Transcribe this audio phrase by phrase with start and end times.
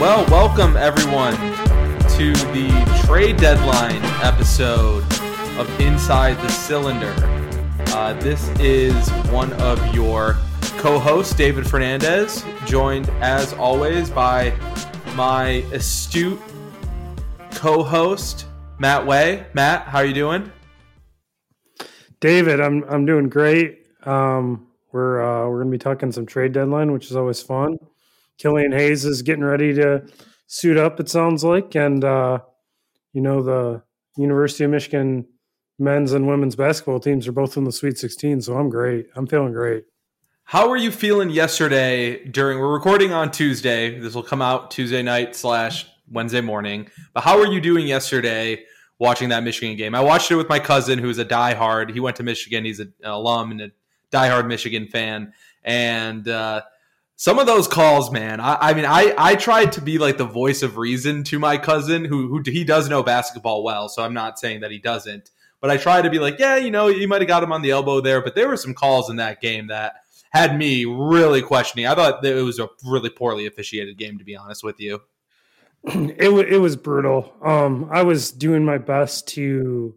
[0.00, 5.02] Well, welcome everyone to the trade deadline episode
[5.58, 7.14] of Inside the Cylinder.
[7.88, 10.38] Uh, this is one of your
[10.78, 14.54] co hosts, David Fernandez, joined as always by
[15.16, 16.40] my astute
[17.50, 18.46] co host,
[18.78, 19.44] Matt Way.
[19.52, 20.50] Matt, how are you doing?
[22.20, 23.86] David, I'm I'm doing great.
[24.04, 27.78] Um, we're uh, we're gonna be talking some trade deadline, which is always fun.
[28.40, 30.02] Killian Hayes is getting ready to
[30.46, 30.98] suit up.
[30.98, 32.38] It sounds like, and uh,
[33.12, 33.82] you know the
[34.16, 35.26] University of Michigan
[35.78, 38.40] men's and women's basketball teams are both in the Sweet 16.
[38.40, 39.08] So I'm great.
[39.14, 39.84] I'm feeling great.
[40.44, 42.58] How were you feeling yesterday during?
[42.58, 43.98] We're recording on Tuesday.
[43.98, 46.88] This will come out Tuesday night slash Wednesday morning.
[47.12, 48.64] But how were you doing yesterday
[48.98, 49.94] watching that Michigan game?
[49.94, 51.92] I watched it with my cousin, who's a diehard.
[51.92, 52.64] He went to Michigan.
[52.64, 53.70] He's an alum and a
[54.10, 55.34] diehard Michigan fan.
[55.62, 56.62] And uh,
[57.20, 58.40] some of those calls, man.
[58.40, 61.58] I, I, mean, I I tried to be like the voice of reason to my
[61.58, 63.90] cousin, who who he does know basketball well.
[63.90, 66.70] So I'm not saying that he doesn't, but I tried to be like, yeah, you
[66.70, 69.10] know, you might have got him on the elbow there, but there were some calls
[69.10, 69.96] in that game that
[70.30, 71.86] had me really questioning.
[71.86, 75.02] I thought it was a really poorly officiated game, to be honest with you.
[75.84, 77.34] It it was brutal.
[77.44, 79.94] Um, I was doing my best to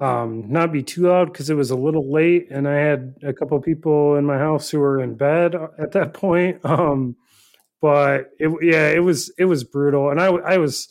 [0.00, 3.32] um, not be too loud because it was a little late, and I had a
[3.32, 6.60] couple people in my house who were in bed at that point.
[6.70, 7.16] Um,
[7.82, 10.86] but it, yeah, it was it was brutal, and I I was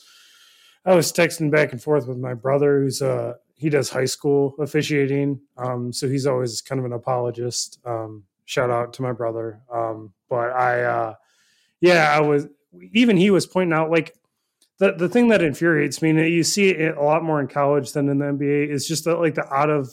[0.84, 4.56] I was texting back and forth with my brother, who's uh he does high school
[4.60, 7.80] officiating, um, so he's always kind of an apologist.
[7.86, 9.62] Um, shout out to my brother.
[9.72, 11.14] Um, but I, uh,
[11.82, 12.48] yeah, I was
[12.94, 14.16] even he was pointing out like
[14.80, 17.92] the the thing that infuriates me, and you see it a lot more in college
[17.92, 19.90] than in the NBA, is just that like the out of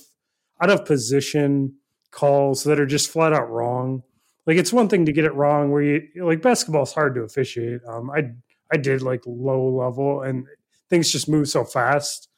[0.61, 1.75] out of position
[2.13, 4.03] calls that are just flat out wrong.
[4.47, 7.23] Like it's one thing to get it wrong where you like basketball is hard to
[7.23, 7.81] officiate.
[7.87, 8.31] Um, I
[8.73, 10.47] I did like low level and
[10.89, 12.29] things just move so fast,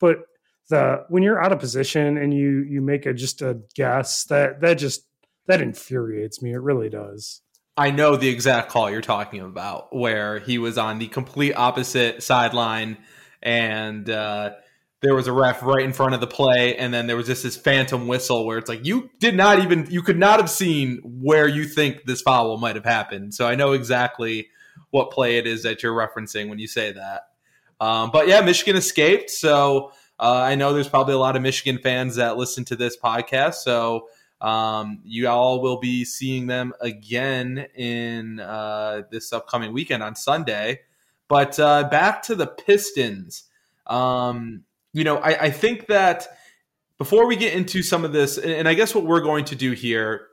[0.00, 0.20] but
[0.70, 4.60] the when you're out of position and you you make a just a guess that
[4.62, 5.06] that just
[5.46, 6.52] that infuriates me.
[6.52, 7.42] It really does.
[7.76, 12.22] I know the exact call you're talking about, where he was on the complete opposite
[12.22, 12.98] sideline,
[13.42, 14.50] and uh,
[15.00, 17.42] there was a ref right in front of the play, and then there was just
[17.42, 21.00] this phantom whistle where it's like you did not even you could not have seen
[21.04, 23.34] where you think this foul might have happened.
[23.34, 24.48] So I know exactly
[24.90, 27.22] what play it is that you're referencing when you say that.
[27.80, 31.78] Um, but yeah, Michigan escaped, so uh, I know there's probably a lot of Michigan
[31.78, 34.08] fans that listen to this podcast, so
[34.40, 40.80] um, you all will be seeing them again in uh, this upcoming weekend on Sunday.
[41.28, 43.44] But uh, back to the Pistons.
[43.86, 46.26] Um, you know, I, I, think that
[46.98, 49.72] before we get into some of this, and I guess what we're going to do
[49.72, 50.28] here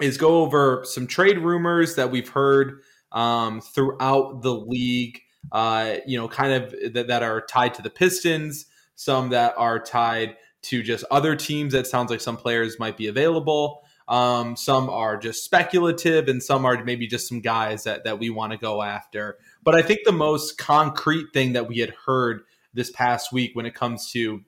[0.00, 2.80] is go over some trade rumors that we've heard
[3.12, 5.20] um, throughout the league.
[5.52, 9.78] Uh, you know, kind of that, that are tied to the Pistons, some that are
[9.78, 10.36] tied
[10.68, 13.84] to just other teams that sounds like some players might be available.
[14.08, 18.30] Um, some are just speculative, and some are maybe just some guys that, that we
[18.30, 19.38] want to go after.
[19.64, 23.66] But I think the most concrete thing that we had heard this past week when
[23.66, 24.42] it comes to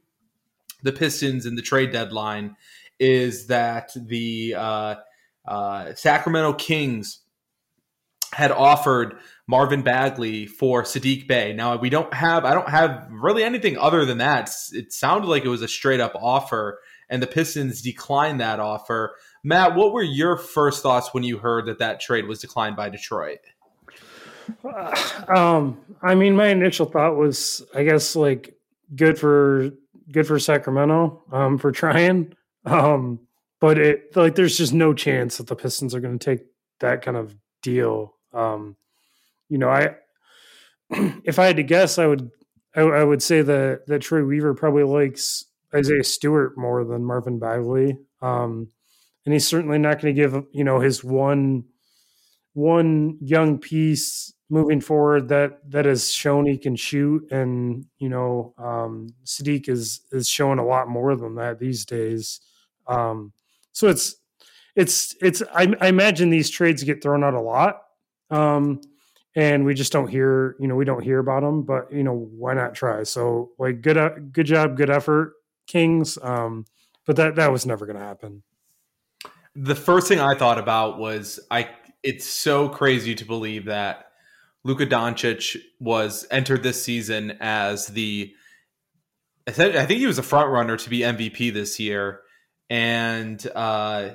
[0.83, 2.57] the Pistons and the trade deadline
[3.01, 4.95] is that the uh,
[5.47, 7.21] uh, Sacramento Kings
[8.33, 9.17] had offered
[9.49, 11.55] Marvin Bagley for Saddiq Bey.
[11.55, 14.51] Now we don't have I don't have really anything other than that.
[14.73, 16.79] It sounded like it was a straight up offer,
[17.09, 19.17] and the Pistons declined that offer.
[19.43, 22.91] Matt, what were your first thoughts when you heard that that trade was declined by
[22.91, 23.39] Detroit?
[25.35, 28.55] Um, I mean, my initial thought was, I guess, like
[28.95, 29.71] good for
[30.13, 32.35] good for Sacramento um, for trying,
[32.67, 33.21] um,
[33.61, 36.47] but it like there's just no chance that the Pistons are going to take
[36.81, 38.15] that kind of deal.
[38.35, 38.77] Um,
[39.49, 39.97] you know, I
[41.25, 42.31] if I had to guess, I would
[42.75, 47.39] I, I, would say that that Troy Weaver probably likes Isaiah Stewart more than Marvin
[47.39, 48.69] Bagley, um,
[49.25, 51.65] and he's certainly not going to give you know his one
[52.55, 58.55] one young piece moving forward that that has shown he can shoot, and you know
[58.59, 62.41] um, Saddiq is is showing a lot more than that these days.
[62.87, 63.33] Um,
[63.73, 64.17] so it's
[64.77, 67.83] it's it's I, I imagine these trades get thrown out a lot.
[68.31, 68.81] Um,
[69.39, 72.13] and we just don't hear you know we don't hear about them but you know
[72.13, 73.05] why not try?
[73.05, 75.35] So like good uh, good job good effort
[75.69, 76.65] kings um
[77.07, 78.43] but that that was never going to happen.
[79.55, 81.69] The first thing i thought about was i
[82.03, 84.07] it's so crazy to believe that
[84.65, 88.33] Luka Doncic was entered this season as the
[89.47, 92.21] I think he was a front runner to be MVP this year
[92.69, 94.11] and uh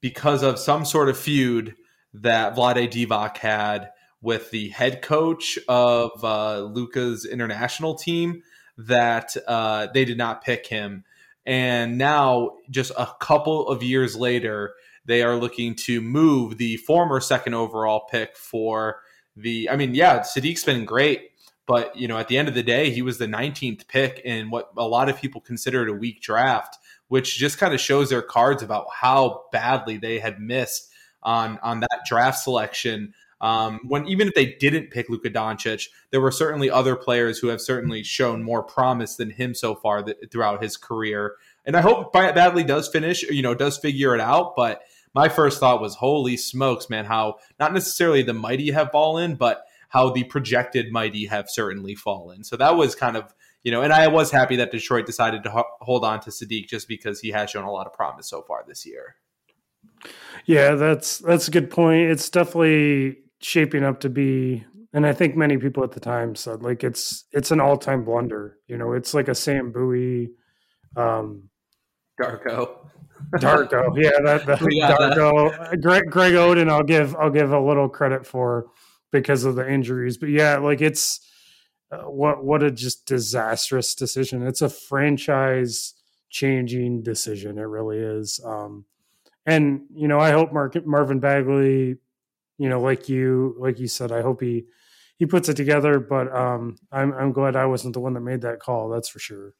[0.00, 1.74] because of some sort of feud
[2.14, 8.42] that Vlade Divac had with the head coach of uh, Luka's international team
[8.76, 11.04] that uh, they did not pick him.
[11.44, 14.74] And now, just a couple of years later,
[15.04, 19.00] they are looking to move the former second overall pick for
[19.34, 19.70] the.
[19.70, 21.30] I mean, yeah, Saddiq's been great,
[21.66, 24.50] but you know, at the end of the day, he was the 19th pick in
[24.50, 26.76] what a lot of people considered a weak draft,
[27.08, 30.90] which just kind of shows their cards about how badly they had missed
[31.22, 33.14] on on that draft selection.
[33.40, 37.48] Um, when even if they didn't pick Luka Doncic, there were certainly other players who
[37.48, 41.36] have certainly shown more promise than him so far th- throughout his career.
[41.64, 44.56] And I hope Bagley does finish, you know, does figure it out.
[44.56, 44.82] But
[45.14, 49.64] my first thought was, holy smokes, man, how not necessarily the mighty have fallen, but
[49.88, 52.44] how the projected mighty have certainly fallen.
[52.44, 55.50] So that was kind of, you know, and I was happy that Detroit decided to
[55.50, 58.42] ho- hold on to Saddiq just because he has shown a lot of promise so
[58.42, 59.16] far this year.
[60.44, 62.10] Yeah, that's that's a good point.
[62.10, 66.62] It's definitely shaping up to be and I think many people at the time said
[66.62, 68.58] like it's it's an all-time blunder.
[68.66, 70.30] You know, it's like a Sam Bowie
[70.96, 71.48] um
[72.20, 72.88] Darko.
[73.34, 75.70] Darko, yeah, that, that Darko.
[75.70, 75.80] That.
[75.80, 78.66] Greg, Greg Oden, I'll give I'll give a little credit for
[79.10, 81.20] because of the injuries, but yeah, like it's
[81.90, 84.46] uh, what what a just disastrous decision.
[84.46, 85.94] It's a franchise
[86.30, 87.58] changing decision.
[87.58, 88.40] It really is.
[88.44, 88.84] Um,
[89.46, 91.96] and you know, I hope Mark, Marvin Bagley,
[92.58, 94.66] you know, like you like you said, I hope he
[95.16, 95.98] he puts it together.
[96.00, 98.88] But um, I'm I'm glad I wasn't the one that made that call.
[98.88, 99.54] That's for sure.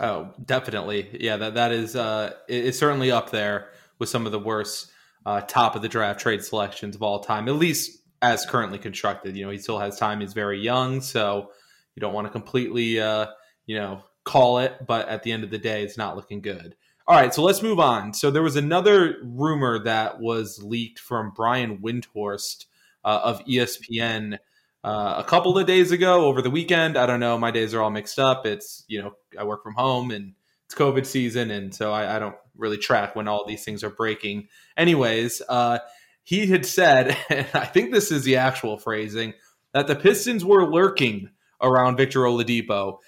[0.00, 1.08] Oh, definitely.
[1.20, 4.90] Yeah, that that is uh, it, it's certainly up there with some of the worst
[5.26, 9.36] uh, top of the draft trade selections of all time, at least as currently constructed.
[9.36, 11.50] You know, he still has time; he's very young, so
[11.94, 13.26] you don't want to completely, uh,
[13.66, 14.86] you know, call it.
[14.86, 16.76] But at the end of the day, it's not looking good.
[17.10, 18.14] All right, so let's move on.
[18.14, 22.66] So there was another rumor that was leaked from Brian Windhorst
[23.04, 24.38] uh, of ESPN
[24.84, 26.96] uh, a couple of days ago over the weekend.
[26.96, 27.36] I don't know.
[27.36, 28.46] My days are all mixed up.
[28.46, 30.34] It's, you know, I work from home and
[30.66, 31.50] it's COVID season.
[31.50, 34.46] And so I, I don't really track when all these things are breaking.
[34.76, 35.80] Anyways, uh,
[36.22, 39.34] he had said, and I think this is the actual phrasing,
[39.74, 41.30] that the Pistons were lurking
[41.60, 42.98] around Victor Oladipo.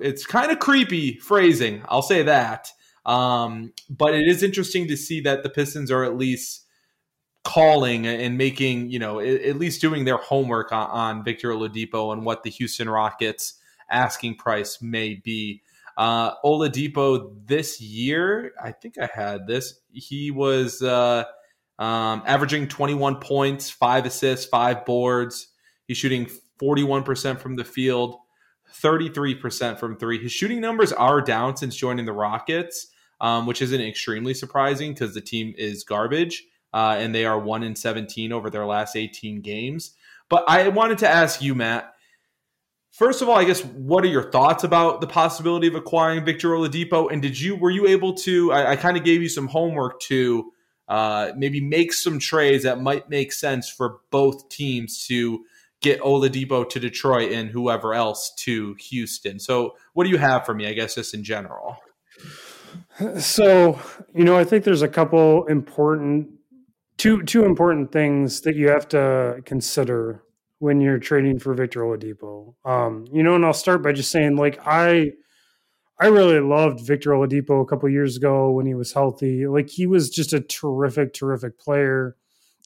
[0.00, 1.82] It's kind of creepy phrasing.
[1.90, 2.70] I'll say that.
[3.06, 6.66] Um, but it is interesting to see that the Pistons are at least
[7.44, 12.24] calling and making, you know, at least doing their homework on, on Victor Oladipo and
[12.24, 13.54] what the Houston Rockets
[13.90, 15.62] asking price may be.
[15.96, 19.80] Uh, Oladipo this year, I think I had this.
[19.92, 21.24] He was uh,
[21.78, 25.48] um, averaging 21 points, five assists, five boards.
[25.86, 26.30] He's shooting
[26.60, 28.16] 41% from the field,
[28.72, 30.22] 33% from three.
[30.22, 32.88] His shooting numbers are down since joining the Rockets,
[33.20, 37.62] um, which isn't extremely surprising because the team is garbage uh, and they are 1
[37.62, 39.92] in 17 over their last 18 games.
[40.28, 41.92] But I wanted to ask you, Matt.
[42.92, 46.50] First of all, I guess what are your thoughts about the possibility of acquiring Victor
[46.50, 47.10] Oladipo?
[47.10, 48.52] And did you were you able to?
[48.52, 50.52] I, I kind of gave you some homework to
[50.88, 55.44] uh, maybe make some trades that might make sense for both teams to
[55.80, 59.38] get Oladipo to Detroit and whoever else to Houston.
[59.38, 60.66] So, what do you have for me?
[60.66, 61.78] I guess just in general.
[63.18, 63.80] So,
[64.14, 66.28] you know, I think there's a couple important
[66.98, 70.22] two two important things that you have to consider
[70.58, 72.54] when you're trading for Victor Oladipo.
[72.66, 75.12] Um, you know, and I'll start by just saying, like, I
[75.98, 79.46] I really loved Victor Oladipo a couple years ago when he was healthy.
[79.46, 82.16] Like, he was just a terrific, terrific player.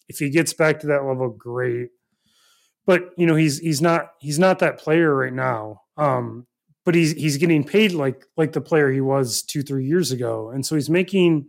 [0.08, 1.90] If he gets back to that level, great.
[2.86, 5.82] But you know, he's he's not he's not that player right now.
[5.96, 6.46] Um,
[6.84, 10.50] but he's he's getting paid like like the player he was two three years ago,
[10.50, 11.46] and so he's making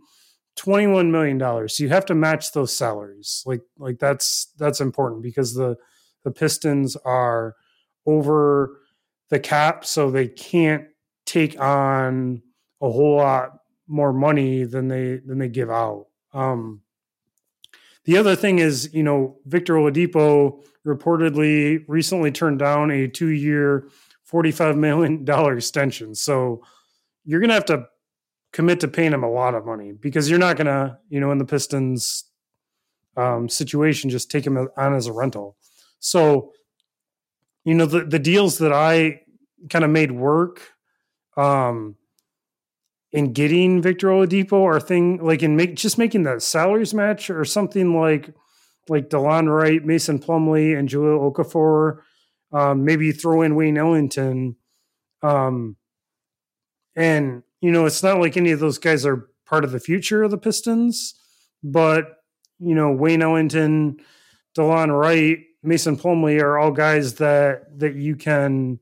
[0.56, 1.76] 21 million dollars.
[1.76, 3.42] So you have to match those salaries.
[3.46, 5.76] Like like that's that's important because the
[6.24, 7.54] the pistons are
[8.06, 8.80] over
[9.30, 10.84] the cap so they can't
[11.24, 12.42] take on
[12.80, 13.50] a whole lot
[13.86, 16.06] more money than they than they give out.
[16.32, 16.80] Um
[18.04, 23.88] the other thing is you know victor oladipo reportedly recently turned down a two-year
[24.24, 26.62] 45 million dollar extension so
[27.24, 27.86] you're gonna have to
[28.56, 31.30] commit to paying him a lot of money because you're not going to, you know,
[31.30, 32.24] in the Pistons
[33.14, 35.58] um, situation, just take him on as a rental.
[35.98, 36.52] So,
[37.64, 39.20] you know, the, the deals that I
[39.68, 40.62] kind of made work
[41.36, 41.96] um,
[43.12, 47.44] in getting Victor Oladipo are thing like in make just making the salaries match or
[47.44, 48.34] something like
[48.88, 52.00] like Delon Wright, Mason Plumlee, and Jahlil Okafor.
[52.52, 54.56] Um, maybe throw in Wayne Ellington.
[55.22, 55.76] Um,
[56.94, 60.22] and you know, it's not like any of those guys are part of the future
[60.22, 61.14] of the Pistons,
[61.62, 62.18] but
[62.58, 63.98] you know, Wayne Ellington,
[64.56, 68.78] Delon Wright, Mason Plumlee are all guys that that you can,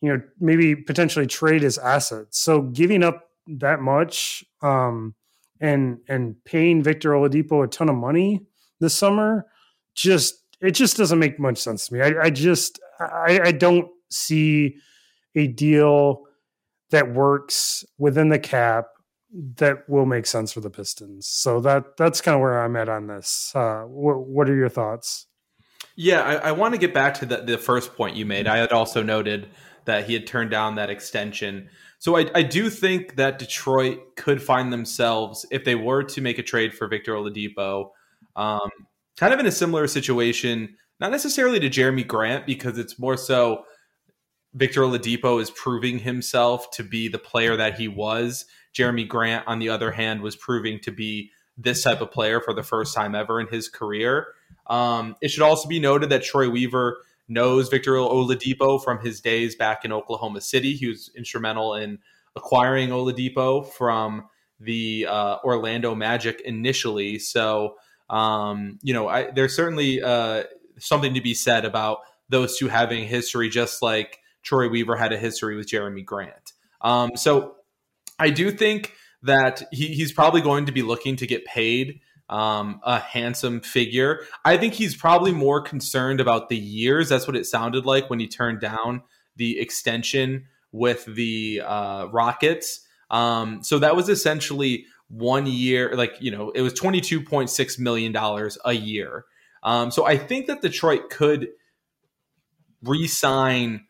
[0.00, 2.38] you know, maybe potentially trade as assets.
[2.38, 5.14] So giving up that much um,
[5.60, 8.46] and and paying Victor Oladipo a ton of money
[8.82, 9.46] this summer
[9.94, 12.00] just it just doesn't make much sense to me.
[12.02, 14.76] I, I just I, I don't see
[15.34, 16.24] a deal
[16.90, 18.86] that works within the cap
[19.32, 21.26] that will make sense for the Pistons.
[21.26, 23.52] So that that's kind of where I'm at on this.
[23.54, 25.26] Uh, what, what are your thoughts?
[25.96, 28.46] Yeah, I, I want to get back to the, the first point you made.
[28.46, 29.48] I had also noted
[29.84, 31.68] that he had turned down that extension.
[31.98, 36.38] So I, I do think that Detroit could find themselves if they were to make
[36.38, 37.90] a trade for Victor Oladipo,
[38.36, 38.70] um,
[39.16, 40.76] kind of in a similar situation.
[41.00, 43.64] Not necessarily to Jerami Grant because it's more so
[44.54, 48.44] Victor Oladipo is proving himself to be the player that he was.
[48.74, 52.54] Jerami Grant, on the other hand, was proving to be this type of player for
[52.54, 54.28] the first time ever in his career.
[54.68, 56.98] Um, it should also be noted that Troy Weaver
[57.28, 60.74] knows Victor Oladipo from his days back in Oklahoma City.
[60.74, 61.98] He was instrumental in
[62.36, 64.28] acquiring Oladipo from
[64.60, 67.18] the uh, Orlando Magic initially.
[67.18, 67.76] So,
[68.12, 70.44] um, you know, I, there's certainly uh,
[70.78, 75.18] something to be said about those two having history, just like Troy Weaver had a
[75.18, 76.52] history with Jerami Grant.
[76.82, 77.56] Um, so
[78.18, 78.92] I do think
[79.22, 84.20] that he, he's probably going to be looking to get paid um, a handsome figure.
[84.44, 87.08] I think he's probably more concerned about the years.
[87.08, 89.02] That's what it sounded like when he turned down
[89.36, 92.86] the extension with the uh, Rockets.
[93.10, 98.16] Um, so that was essentially one year, like, you know, it was $22.6 million
[98.64, 99.26] a year.
[99.62, 101.48] Um, so I think that Detroit could
[102.82, 103.86] re sign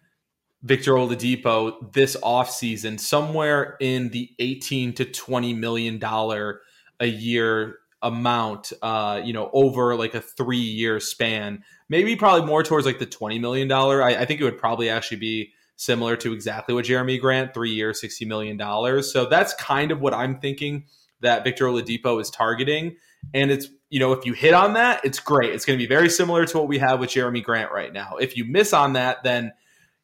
[0.63, 6.61] Victor Oladipo this offseason somewhere in the 18 to 20 million dollar
[7.01, 11.65] a year amount uh you know over like a 3 year span.
[11.89, 14.03] Maybe probably more towards like the 20 million dollar.
[14.03, 17.71] I, I, think it would probably actually be similar to exactly what Jerami Grant 3
[17.71, 19.13] years 60 million dollars.
[19.13, 20.85] So that's kind of what I'm thinking
[21.23, 22.97] that Victor Oladipo is targeting
[23.33, 25.89] and it's you know if you hit on that it's great it's going to be
[25.89, 28.93] very similar to what we have with Jerami Grant right now if you miss on
[28.95, 29.53] that then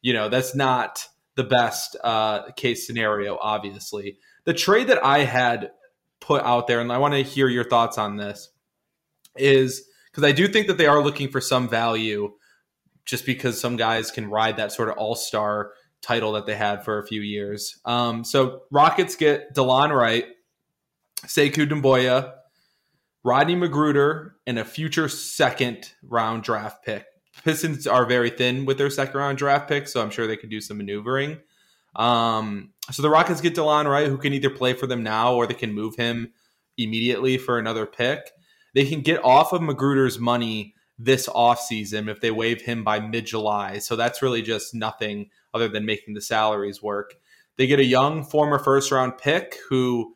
[0.01, 1.07] you know that's not
[1.39, 3.37] the best uh, case scenario.
[3.41, 5.71] Obviously, the trade that I had
[6.19, 8.49] put out there, and I want to hear your thoughts on this,
[9.37, 12.33] is because I do think that they are looking for some value,
[13.05, 15.71] just because some guys can ride that sort of all star
[16.01, 17.79] title that they had for a few years.
[17.85, 20.25] Um, so Rockets get Delon Wright,
[21.25, 22.33] Sekou Doumbouya,
[23.23, 27.05] Rodney McGruder, and a future second round draft pick.
[27.43, 30.49] Pistons are very thin with their second round draft pick, so I'm sure they can
[30.49, 31.39] do some maneuvering.
[31.95, 35.47] Um, so the Rockets get Delon Wright, who can either play for them now or
[35.47, 36.33] they can move him
[36.77, 38.31] immediately for another pick.
[38.73, 43.25] They can get off of McGruder's money this offseason if they waive him by mid
[43.25, 43.79] July.
[43.79, 47.15] So that's really just nothing other than making the salaries work.
[47.57, 50.15] They get a young former first round pick who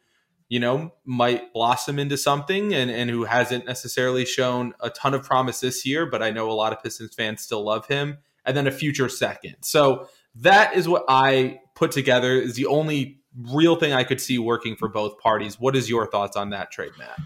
[0.50, 5.24] you know, might blossom into something and, and who hasn't necessarily shown a ton of
[5.24, 8.18] promise this year, but I know a lot of Pistons fans still love him.
[8.46, 9.56] And then a future second.
[9.62, 14.38] So that is what I put together is the only real thing I could see
[14.38, 15.60] working for both parties.
[15.60, 17.20] What is your thoughts on that trade, Matt?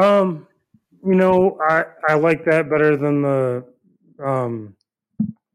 [0.00, 0.46] Um,
[1.04, 3.64] you know, I, I like that better than the
[4.22, 4.76] um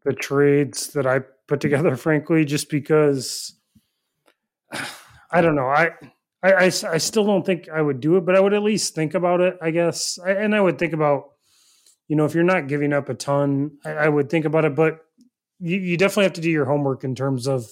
[0.03, 3.53] the trades that I put together, frankly, just because
[5.31, 5.67] I don't know.
[5.67, 5.91] I,
[6.43, 8.95] I, I, I, still don't think I would do it, but I would at least
[8.95, 10.19] think about it, I guess.
[10.23, 11.31] I, and I would think about,
[12.07, 14.75] you know, if you're not giving up a ton, I, I would think about it,
[14.75, 14.99] but
[15.59, 17.71] you, you, definitely have to do your homework in terms of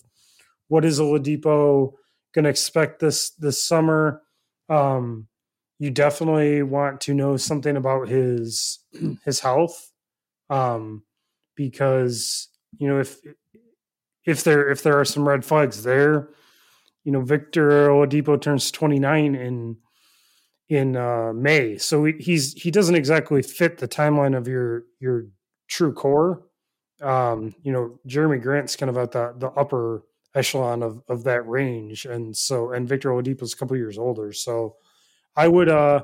[0.68, 1.94] what is Oladipo
[2.34, 4.22] going to expect this, this summer.
[4.70, 5.28] Um,
[5.80, 8.80] you definitely want to know something about his,
[9.26, 9.92] his health.
[10.50, 11.04] Um,
[11.56, 12.48] because,
[12.78, 13.18] you know, if,
[14.26, 16.30] if there, if there are some red flags there,
[17.10, 19.78] you know, Victor Oladipo turns 29 in
[20.68, 25.26] in uh, May, so he's he doesn't exactly fit the timeline of your your
[25.68, 26.44] true core.
[27.02, 30.04] Um, you know, Jerami Grant's kind of at the the upper
[30.36, 34.32] echelon of of that range, and so and Victor Oladipo's a couple years older.
[34.32, 34.76] So,
[35.36, 36.04] I would uh,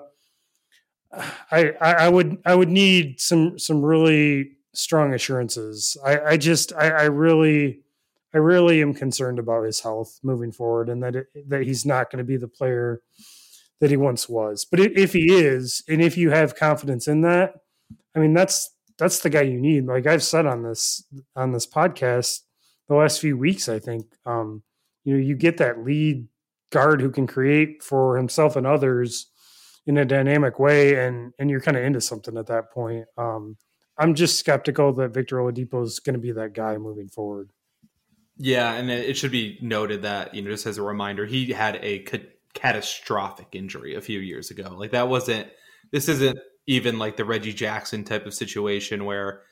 [1.51, 5.97] I I would I would need some some really strong assurances.
[6.03, 7.85] I I just I, I really
[8.36, 12.12] I really am concerned about his health moving forward, and that it, that he's not
[12.12, 13.01] going to be the player
[13.80, 14.65] that he once was.
[14.70, 17.54] But if he is, and if you have confidence in that,
[18.15, 19.86] I mean that's that's the guy you need.
[19.86, 21.04] Like I've said on this
[21.36, 22.42] on this podcast
[22.89, 24.63] the last few weeks, I think um,
[25.06, 26.27] you know you get that lead
[26.72, 29.27] guard who can create for himself and others
[29.88, 33.06] in a dynamic way, and and you're kind of into something at that point.
[33.18, 33.56] Um,
[33.98, 37.51] I'm just skeptical that Victor Oladipo is going to be that guy moving forward.
[38.38, 41.80] Yeah, and it should be noted that you know, just as a reminder, he had
[41.82, 44.75] a ca- catastrophic injury a few years ago.
[44.77, 45.48] Like that wasn't.
[45.92, 46.38] This isn't
[46.68, 49.44] even like the Reggie Jackson type of situation where,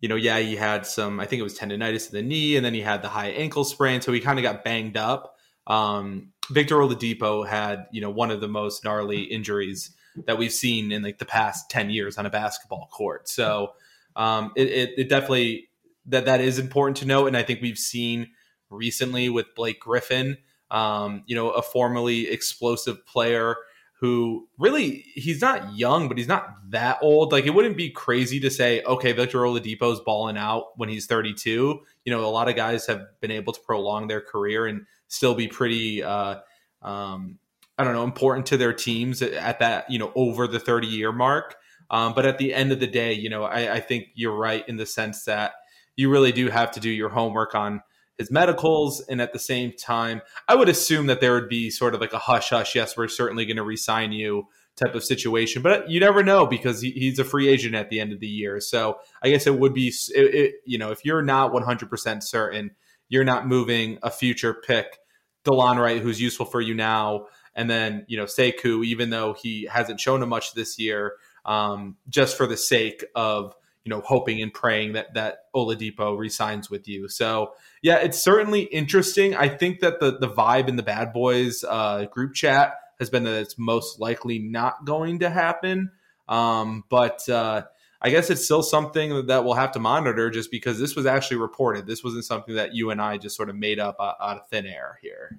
[0.00, 1.20] you know, yeah, he had some.
[1.20, 3.64] I think it was tendonitis in the knee, and then he had the high ankle
[3.64, 5.34] sprain, so he kind of got banged up.
[5.66, 9.94] Um, Victor Oladipo had you know one of the most gnarly injuries
[10.26, 13.28] that we've seen in like the past ten years on a basketball court.
[13.28, 13.72] So
[14.16, 15.67] um, it, it, it definitely
[16.08, 18.30] that that is important to note, and I think we've seen
[18.70, 20.38] recently with Blake Griffin,
[20.70, 23.56] um, you know, a formerly explosive player
[24.00, 27.32] who really he's not young, but he's not that old.
[27.32, 31.80] Like it wouldn't be crazy to say, okay, Victor Oladipo's balling out when he's 32.
[32.04, 35.34] You know, a lot of guys have been able to prolong their career and still
[35.34, 36.36] be pretty, uh,
[36.80, 37.38] um,
[37.76, 41.10] I don't know, important to their teams at that, you know, over the 30 year
[41.10, 41.56] mark.
[41.90, 44.68] Um, but at the end of the day, you know, I, I think you're right
[44.68, 45.54] in the sense that
[45.98, 47.82] you really do have to do your homework on
[48.18, 49.00] his medicals.
[49.08, 52.12] And at the same time, I would assume that there would be sort of like
[52.12, 55.60] a hush hush, yes, we're certainly going to resign you type of situation.
[55.60, 58.28] But you never know because he, he's a free agent at the end of the
[58.28, 58.60] year.
[58.60, 62.70] So I guess it would be, it, it, you know, if you're not 100% certain,
[63.08, 64.98] you're not moving a future pick,
[65.44, 67.26] Delon Wright, who's useful for you now.
[67.56, 71.14] And then, you know, Sekou, even though he hasn't shown him much this year,
[71.44, 73.56] um, just for the sake of
[73.88, 77.08] you know, hoping and praying that that Oladipo resigns with you.
[77.08, 79.34] So yeah, it's certainly interesting.
[79.34, 83.24] I think that the the vibe in the Bad Boys uh, group chat has been
[83.24, 85.90] that it's most likely not going to happen.
[86.28, 87.62] Um, but uh,
[88.02, 91.38] I guess it's still something that we'll have to monitor, just because this was actually
[91.38, 91.86] reported.
[91.86, 94.66] This wasn't something that you and I just sort of made up out of thin
[94.66, 95.38] air here.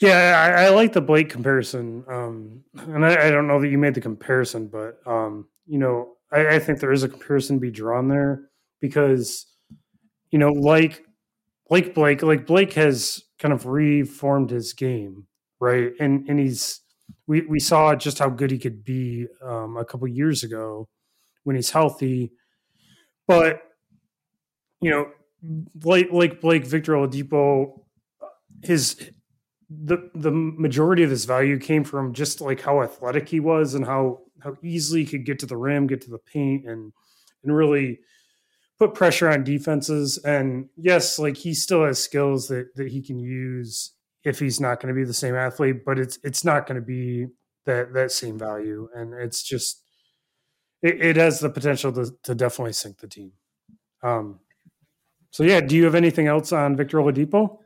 [0.00, 3.78] Yeah, I, I like the Blake comparison, um, and I, I, don't know that you
[3.78, 7.60] made the comparison, but um, you know, I, I think there is a comparison to
[7.60, 8.42] be drawn there
[8.80, 9.46] because,
[10.30, 11.02] you know, like
[11.70, 15.26] like Blake, like Blake has kind of reformed his game,
[15.60, 15.92] right?
[16.00, 16.80] And and he's
[17.26, 20.88] we we saw just how good he could be um, a couple years ago
[21.44, 22.32] when he's healthy,
[23.28, 23.62] but
[24.80, 25.06] you know,
[25.84, 27.80] like like Blake Victor Oladipo,
[28.62, 29.10] his
[29.70, 33.86] the the majority of his value came from just like how athletic he was and
[33.86, 36.92] how how easily he could get to the rim, get to the paint, and
[37.42, 38.00] and really
[38.78, 40.18] put pressure on defenses.
[40.18, 43.92] And yes, like he still has skills that that he can use
[44.24, 46.86] if he's not going to be the same athlete, but it's it's not going to
[46.86, 47.26] be
[47.66, 48.88] that that same value.
[48.94, 49.82] And it's just
[50.82, 53.32] it, it has the potential to to definitely sink the team.
[54.02, 54.40] Um,
[55.30, 57.58] so yeah, do you have anything else on Victor Oladipo?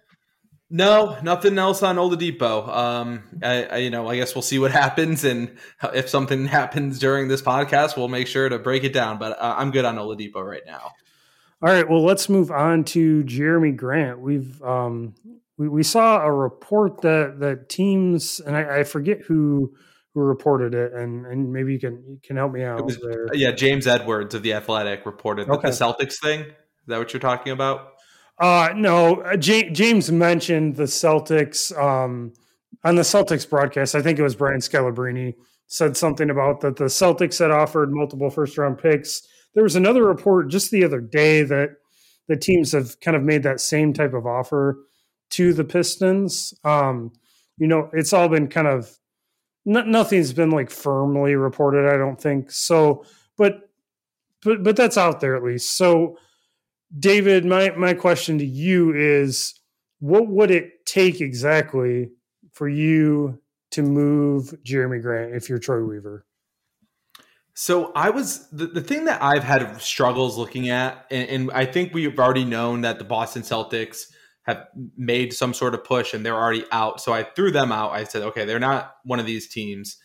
[0.70, 2.68] No, nothing else on Oladipo.
[2.68, 5.56] Um, I, I, you know, I guess we'll see what happens, and
[5.94, 9.18] if something happens during this podcast, we'll make sure to break it down.
[9.18, 10.92] But uh, I'm good on Oladipo right now.
[11.60, 14.20] All right, well, let's move on to Jerami Grant.
[14.20, 15.14] We've um,
[15.56, 19.74] we, we saw a report that that teams, and I, I forget who
[20.14, 23.26] who reported it, and and maybe you can you can help me out was, there.
[23.32, 25.70] Yeah, James Edwards of the Athletic reported okay.
[25.70, 26.42] the Celtics thing.
[26.42, 26.54] Is
[26.86, 27.94] that what you're talking about?
[28.38, 32.32] Uh, no, uh, J- James mentioned the Celtics um,
[32.84, 33.94] on the Celtics broadcast.
[33.94, 35.34] I think it was Brian Scalabrine
[35.66, 39.22] said something about that the Celtics had offered multiple first round picks.
[39.54, 41.70] There was another report just the other day that
[42.28, 44.78] the teams have kind of made that same type of offer
[45.30, 46.54] to the Pistons.
[46.64, 47.12] Um,
[47.58, 48.96] you know, it's all been kind of
[49.66, 51.92] n- nothing's been like firmly reported.
[51.92, 53.04] I don't think so,
[53.36, 53.70] but
[54.42, 55.76] but but that's out there at least.
[55.76, 56.18] So
[56.96, 59.54] David, my my question to you is
[60.00, 62.10] what would it take exactly
[62.52, 63.40] for you
[63.72, 66.24] to move Jerami Grant if you're Troy Weaver?
[67.54, 71.66] So I was the, the thing that I've had struggles looking at, and, and, I
[71.66, 74.04] think we've already known that the Boston Celtics
[74.42, 77.00] have made some sort of push and they're already out.
[77.00, 77.90] So I threw them out.
[77.90, 79.96] I said, okay, they're not one of these teams.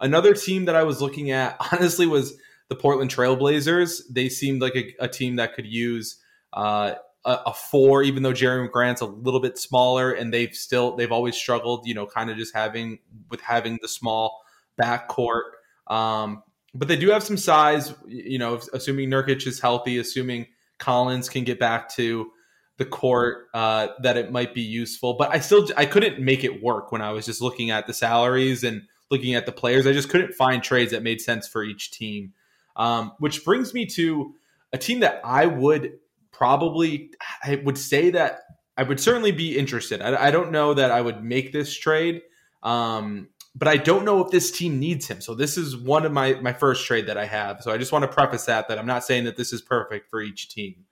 [0.00, 2.32] Another team that I was looking at, honestly, was
[2.70, 4.00] the Portland Trailblazers.
[4.10, 6.18] They seemed like a, a team that could use
[6.52, 10.96] uh, a, a, four, even though Jerami Grant's a little bit smaller, and they've still
[10.96, 12.98] they've always struggled, you know, kind of just having
[13.30, 14.42] with having the small
[14.80, 15.42] backcourt.
[15.86, 16.42] Um,
[16.74, 20.46] but they do have some size, you know, assuming Nurkic is healthy, assuming
[20.78, 22.30] Collins can get back to
[22.78, 25.14] the court, uh, that it might be useful.
[25.14, 27.94] But I still I couldn't make it work when I was just looking at the
[27.94, 29.86] salaries and looking at the players.
[29.86, 32.32] I just couldn't find trades that made sense for each team.
[32.74, 34.34] Um, which brings me to
[34.72, 35.98] a team that I would
[36.32, 37.10] probably
[37.44, 38.40] I would say that
[38.76, 40.00] I would certainly be interested.
[40.00, 42.22] I, I don't know that I would make this trade,
[42.62, 45.20] um, but I don't know if this team needs him.
[45.20, 47.60] So this is one of my my first trade that I have.
[47.62, 50.08] So I just want to preface that that I'm not saying that this is perfect
[50.08, 50.86] for each team,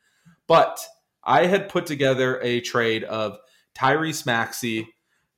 [0.46, 0.78] but
[1.24, 3.38] I had put together a trade of
[3.74, 4.88] Tyrese Maxey,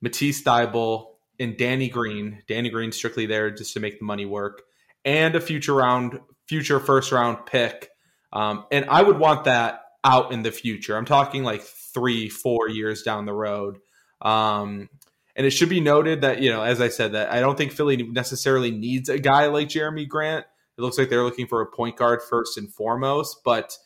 [0.01, 1.07] Matisse Thybulle,
[1.39, 2.43] and Danny Green.
[2.49, 4.63] Danny Green strictly there just to make the money work,
[5.05, 7.89] and a future round, future first round pick.
[8.33, 10.97] Um, and I would want that out in the future.
[10.97, 13.79] I'm talking like three, four years down the road.
[14.21, 14.89] Um,
[15.35, 17.73] and it should be noted that, you know, as I said, that I don't think
[17.73, 20.45] Philly necessarily needs a guy like Jerami Grant.
[20.77, 23.77] It looks like they're looking for a point guard first and foremost, but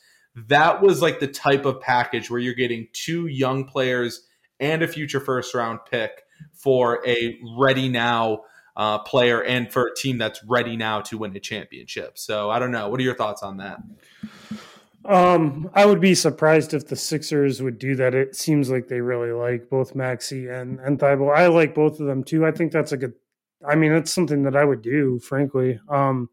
[0.49, 4.27] that was like the type of package where you're getting two young players
[4.61, 8.43] and a future first round pick for a ready now
[8.77, 12.19] uh, player and for a team that's ready now to win a championship.
[12.19, 12.89] So I don't know.
[12.89, 13.79] What are your thoughts on that?
[15.09, 18.15] Um, I would be surprised if the Sixers would do that.
[18.15, 21.35] It seems like they really like both Maxey and and Thybulle.
[21.35, 22.45] I like both of them too.
[22.45, 23.15] I think that's a good.
[23.67, 25.81] I mean, that's something that I would do, frankly.
[25.89, 26.29] Um,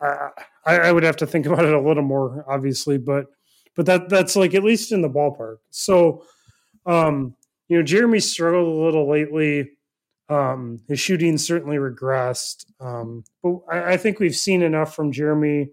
[0.00, 0.30] I,
[0.64, 3.26] I would have to think about it a little more, obviously, but
[3.76, 5.58] but that that's like at least in the ballpark.
[5.70, 6.24] So,
[6.86, 7.34] um,
[7.68, 9.70] you know, Jerami struggled a little lately.
[10.28, 15.70] Um, his shooting certainly regressed, um, but I, I think we've seen enough from Jerami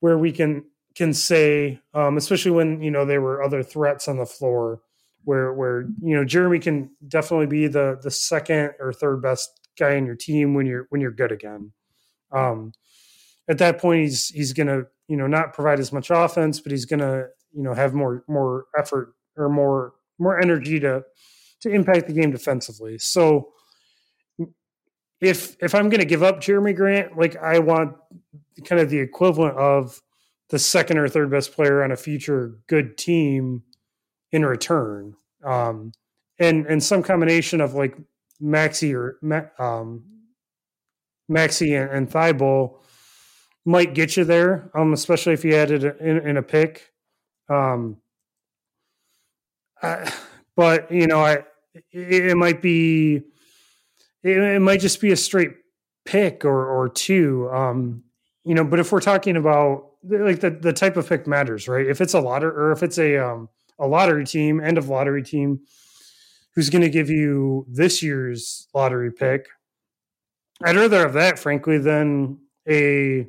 [0.00, 4.18] where we can can say, um, especially when you know there were other threats on
[4.18, 4.80] the floor,
[5.24, 9.94] where where you know Jerami can definitely be the the second or third best guy
[9.94, 11.72] in your team when you're when you're good again.
[12.30, 12.72] Um,
[13.48, 16.86] at that point, he's he's gonna you know not provide as much offense, but he's
[16.86, 21.02] gonna you know have more more effort or more more energy to
[21.60, 22.98] to impact the game defensively.
[22.98, 23.52] So
[25.22, 27.96] if if I'm going to give up Jerami Grant, like I want
[28.64, 30.02] kind of the equivalent of
[30.52, 33.62] the second or third best player on a future good team
[34.32, 35.14] in return.
[35.42, 35.92] Um,
[36.38, 37.96] and and some combination of like
[38.38, 39.16] Maxey or
[39.58, 40.04] um,
[41.26, 42.76] Maxey and, and Thybulle
[43.64, 46.92] might get you there, um, especially if you added in, in a pick.
[47.48, 47.96] Um,
[49.82, 50.12] I,
[50.54, 51.44] but you know, I
[51.92, 53.22] it, it might be
[54.22, 55.52] it, it, might just be a straight
[56.04, 57.48] pick or or two.
[57.50, 58.02] Um,
[58.44, 61.86] you know, but if we're talking about like the, the type of pick matters, right?
[61.86, 65.22] If it's a lottery or if it's a um, a lottery team, end of lottery
[65.22, 65.60] team,
[66.54, 69.48] who's going to give you this year's lottery pick,
[70.64, 72.38] I'd rather have that, frankly, than
[72.68, 73.26] a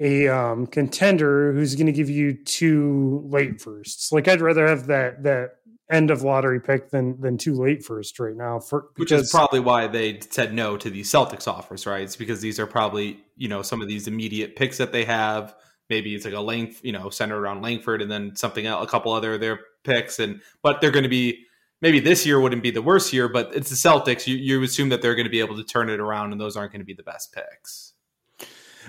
[0.00, 4.10] a um, contender who's going to give you two late firsts.
[4.10, 5.56] Like I'd rather have that that
[5.90, 8.60] end of lottery pick than than too late first right now.
[8.60, 12.02] For which is probably why they said no to the Celtics offers, right?
[12.02, 15.54] It's because these are probably you know some of these immediate picks that they have.
[15.88, 18.88] Maybe it's like a length, you know, centered around Langford, and then something else, a
[18.88, 21.44] couple other their picks, and but they're going to be
[21.80, 24.26] maybe this year wouldn't be the worst year, but it's the Celtics.
[24.26, 26.56] You you assume that they're going to be able to turn it around, and those
[26.56, 27.94] aren't going to be the best picks.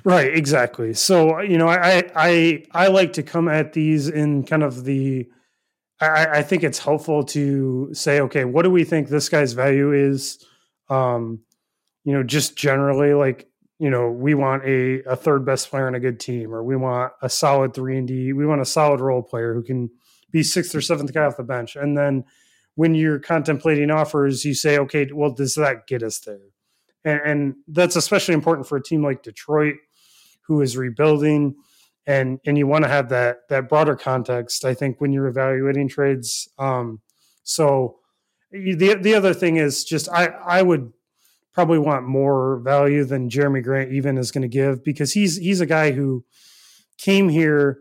[0.04, 0.94] Right, exactly.
[0.94, 5.30] So you know, I I I like to come at these in kind of the
[6.02, 9.94] I, I, think it's helpful to say, okay, what do we think this guy's value
[9.94, 10.44] is?
[10.90, 11.42] Um,
[12.04, 15.96] you know, just generally, like, you know, we want a, a third best player on
[15.96, 18.34] a good team, or we want a solid three and D.
[18.34, 19.90] We want a solid role player who can
[20.32, 21.76] be sixth or seventh guy off the bench.
[21.76, 22.24] And then
[22.76, 26.40] when you're contemplating offers, you say, okay, well, does that get us there?
[27.04, 29.76] And, and that's especially important for a team like Detroit,
[30.48, 31.56] who is rebuilding
[32.08, 35.88] and and you want to have that that broader context i think when you're evaluating
[35.88, 37.00] trades um
[37.44, 37.98] so
[38.52, 40.92] the the other thing is just i i would
[41.54, 45.62] probably want more value than jerami grant even is going to give because he's he's
[45.62, 46.24] a guy who
[46.98, 47.80] came here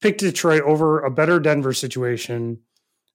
[0.00, 2.58] picked detroit over a better denver situation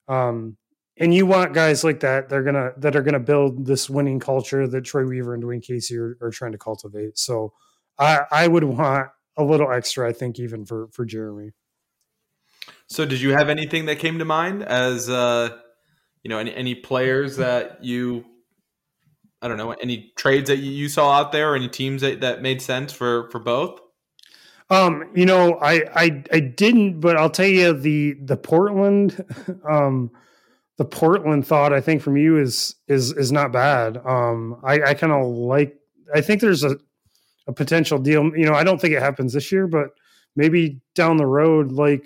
[0.08, 0.58] um
[0.98, 4.68] and you want guys like that they're gonna that are gonna build this winning culture
[4.68, 7.54] that troy weaver and dwane casey are, are trying to cultivate so
[8.00, 9.08] i i would want
[9.40, 11.52] a little extra, I think, even for for Jerami.
[12.88, 15.58] So, did you have anything that came to mind as uh,
[16.24, 18.26] you know any any players that you
[19.42, 22.42] I don't know any trades that you saw out there, or any teams that, that
[22.42, 23.80] made sense for for both?
[24.70, 29.24] Um, you know, I, I I didn't, but I'll tell you the the Portland,
[29.70, 30.12] um,
[30.78, 33.98] the Portland thought I think from you is is is not bad.
[33.98, 35.76] Um, I I kind of like.
[36.14, 36.78] I think there's a
[37.48, 38.36] a potential deal.
[38.36, 39.90] You know, I don't think it happens this year, but
[40.36, 42.04] maybe down the road, like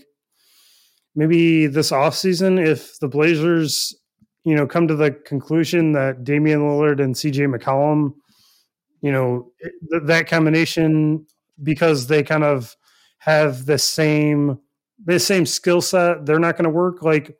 [1.16, 3.96] maybe this off season, if the Blazers,
[4.44, 8.14] you know, come to the conclusion that Damian Lillard and CJ McCollum,
[9.02, 9.52] you know,
[9.92, 11.26] th- that combination
[11.62, 12.76] because they kind of
[13.20, 14.60] have the same
[15.06, 17.36] the same skill set, they're not going to work like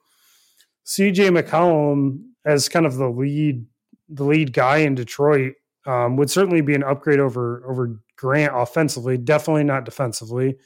[0.86, 3.66] CJ McCollum as kind of the lead
[4.10, 5.54] the lead guy in Detroit
[5.86, 9.18] um, would certainly be an upgrade over over Grant offensively.
[9.18, 10.58] Definitely not defensively,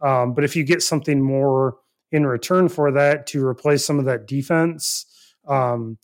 [0.00, 1.76] um, but if you get something more
[2.10, 5.06] in return for that to replace some of that defense,
[5.48, 5.98] um,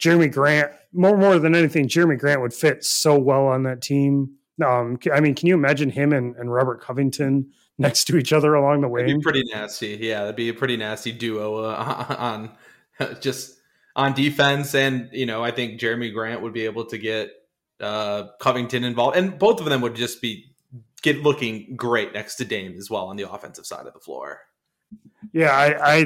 [0.00, 4.36] Jerami Grant more more than anything, Jerami Grant would fit so well on that team.
[4.64, 8.54] Um, I mean, can you imagine him and, and Robert Covington next to each other
[8.54, 9.16] along the way?
[9.20, 9.98] Pretty nasty.
[10.00, 12.50] Yeah, that'd be a pretty nasty duo uh, on
[13.20, 13.58] just
[13.96, 17.30] on defense, and you know, I think Jerami Grant would be able to get
[17.84, 20.54] uh, Covington involved, and both of them would just be
[21.02, 24.40] get looking great next to Dame as well on the offensive side of the floor.
[25.32, 25.98] Yeah, I, I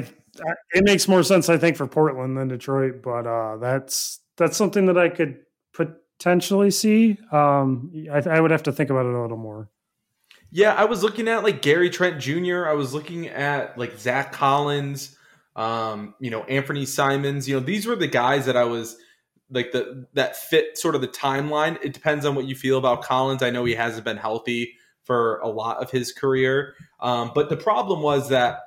[0.73, 4.85] it makes more sense, I think, for Portland than Detroit, but uh, that's that's something
[4.87, 5.39] that I could
[5.73, 7.17] potentially see.
[7.31, 9.69] Um, I, I would have to think about it a little more.
[10.51, 12.65] Yeah, I was looking at like Gary Trent Jr.
[12.65, 15.15] I was looking at like Zach Collins,
[15.55, 17.47] um, you know, Anthony Simons.
[17.47, 18.97] You know, these were the guys that I was
[19.51, 21.77] like the that fit sort of the timeline.
[21.83, 23.43] It depends on what you feel about Collins.
[23.43, 27.57] I know he hasn't been healthy for a lot of his career, um, but the
[27.57, 28.59] problem was that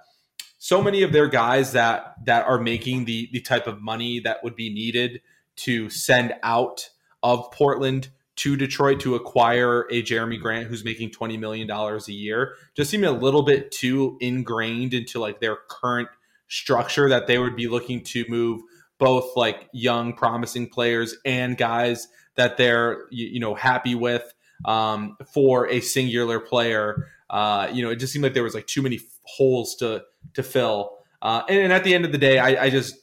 [0.59, 4.43] so many of their guys that that are making the the type of money that
[4.45, 5.21] would be needed
[5.57, 6.91] to send out
[7.23, 12.55] of Portland to Detroit to acquire a Jerami Grant who's making $20 million a year
[12.75, 16.09] just seemed a little bit too ingrained into like their current
[16.49, 18.63] structure that they would be looking to move
[19.03, 24.33] both like young promising players and guys that they're you know happy with
[24.65, 28.69] um, for a singular player uh, you know it just seemed like there was like
[28.69, 32.39] too many holes to to fill uh, and, and, at the end of the day
[32.39, 32.95] I, I just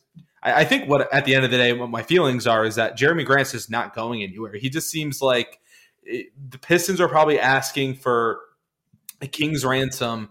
[0.41, 2.75] I, I, think what at the end of the day, what my feelings are is
[2.75, 4.53] that Jerami Grant's just not going anywhere.
[4.53, 5.59] He just seems like
[6.03, 8.39] it, the Pistons are probably asking for
[9.21, 10.29] a king's ransom.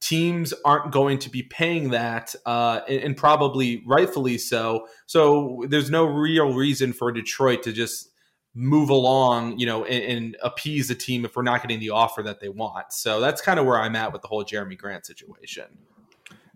[0.00, 4.86] Teams aren't going to be paying that, uh, and, and probably rightfully so.
[5.06, 8.10] So there's no real reason for Detroit to just
[8.54, 12.22] move along, you know, and, and, appease the team if we're not getting the offer
[12.22, 12.92] that they want.
[12.92, 15.66] So that's kind of where I'm at with the whole Jerami Grant situation.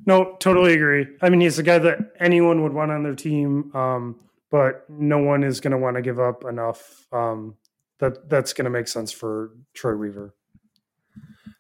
[0.04, 1.06] No, totally agree.
[1.20, 4.18] I mean, he's a guy that anyone would want on their team, um,
[4.50, 7.06] but no one is going to want to give up enough.
[7.12, 7.56] Um,
[8.00, 10.34] that that's going to make sense for Troy Weaver.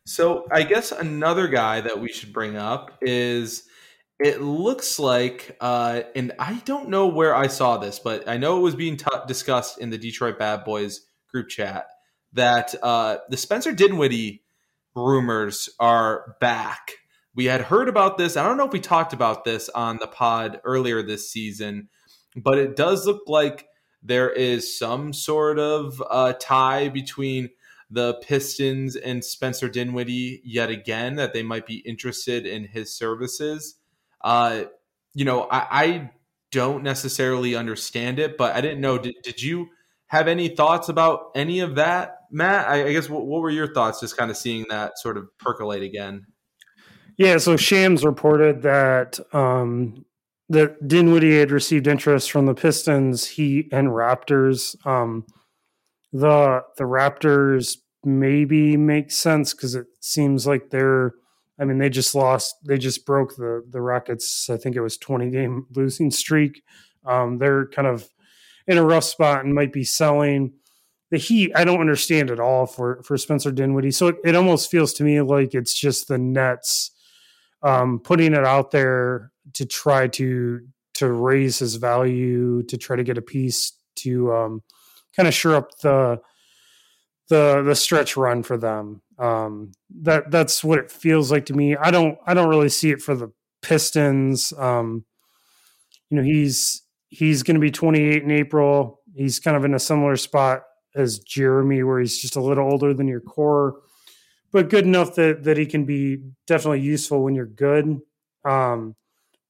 [0.04, 3.64] So I guess another guy that we should bring up is
[4.18, 8.58] it looks like, uh, and I don't know where I saw this, but I know
[8.58, 11.86] it was being t- discussed in the Detroit Bad Boys group chat
[12.32, 14.42] that uh, the Spencer Dinwiddie
[14.94, 16.92] rumors are back
[17.34, 18.36] we had heard about this.
[18.36, 21.88] I don't know if we talked about this on the pod earlier this season,
[22.36, 23.66] but it does look like
[24.02, 27.50] there is some sort of uh, tie between
[27.92, 33.76] the Pistons and Spencer Dinwiddie yet again that they might be interested in his services.
[34.22, 34.64] Uh,
[35.14, 36.10] you know, I, I,
[36.50, 38.98] don't necessarily understand it, but I didn't know.
[38.98, 39.68] Did, did you
[40.08, 42.68] have any thoughts about any of that, Matt?
[42.68, 45.26] I, I guess what, what were your thoughts just kind of seeing that sort of
[45.38, 46.26] percolate again?
[47.16, 50.04] Yeah, so Shams reported that um,
[50.50, 54.76] that Dinwiddie had received interest from the Pistons, Heat, and Raptors.
[54.86, 55.24] Um,
[56.12, 61.14] the the Raptors maybe makes sense because it seems like they're.
[61.58, 62.56] I mean, they just lost.
[62.64, 64.48] They just broke the the Rockets.
[64.50, 66.62] I think it was twenty game losing streak.
[67.04, 68.08] Um, they're kind of
[68.66, 70.54] in a rough spot and might be selling.
[71.10, 73.90] The Heat, I don't understand at all for for Spencer Dinwiddie.
[73.90, 76.90] So it, it almost feels to me like it's just the Nets
[77.62, 80.60] um, putting it out there to try to
[80.94, 84.62] to raise his value, to try to get a piece to um,
[85.16, 86.20] kind of shore up the
[87.28, 89.02] the the stretch run for them.
[89.18, 91.76] Um, that that's what it feels like to me.
[91.76, 93.32] I don't I don't really see it for the
[93.62, 94.52] Pistons.
[94.58, 95.04] Um,
[96.10, 99.00] you know, he's he's going to be 28 in April.
[99.14, 100.62] He's kind of in a similar spot
[100.94, 103.76] as Jerami, where he's just a little older than your core
[104.52, 108.00] but good enough that that he can be definitely useful when you're good.
[108.44, 108.94] Um,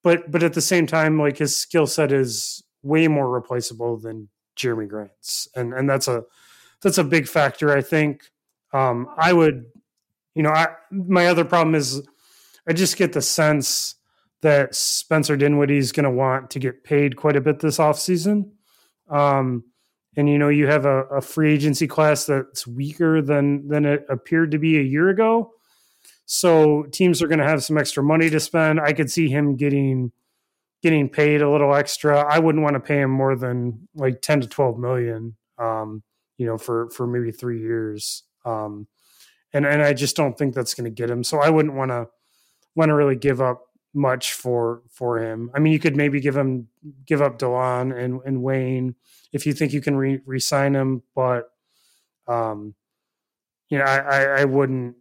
[0.02, 4.28] but but at the same time, like his skill set is way more replaceable than
[4.56, 6.22] Jerami Grant's, and and that's a
[6.82, 7.76] that's a big factor.
[7.76, 8.22] I think
[8.72, 9.64] um, I would,
[10.34, 12.06] you know, I my other problem is
[12.68, 13.96] I just get the sense
[14.42, 18.50] that Spencer Dinwiddie is going to want to get paid quite a bit this offseason.
[19.08, 19.64] Um,
[20.16, 24.04] and you know you have a, a, free agency class that's weaker than than it
[24.08, 25.52] appeared to be a year ago
[26.26, 29.56] so teams are going to have some extra money to spend i could see him
[29.56, 30.12] getting
[30.82, 34.42] getting paid a little extra i wouldn't want to pay him more than like 10
[34.42, 36.02] to 12 million um,
[36.38, 38.86] you know for for maybe three years um,
[39.52, 41.90] and and i just don't think that's going to get him so i wouldn't want
[41.90, 42.06] to
[42.74, 43.62] want to really give up
[43.94, 45.50] much for for him.
[45.54, 46.68] I mean, you could maybe give him
[47.06, 48.94] give up Delon and and Wayne
[49.32, 51.50] if you think you can re resign him, but
[52.26, 52.74] um,
[53.68, 54.96] you know, I I, I wouldn't.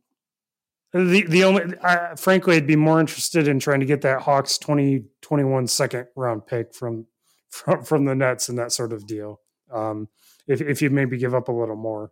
[0.93, 4.57] The the only I, frankly, I'd be more interested in trying to get that Hawks
[4.57, 7.07] 2021 second round pick from
[7.49, 9.39] from from the Nets and that sort of deal.
[9.71, 10.09] Um,
[10.51, 12.11] if if you maybe give up a little more.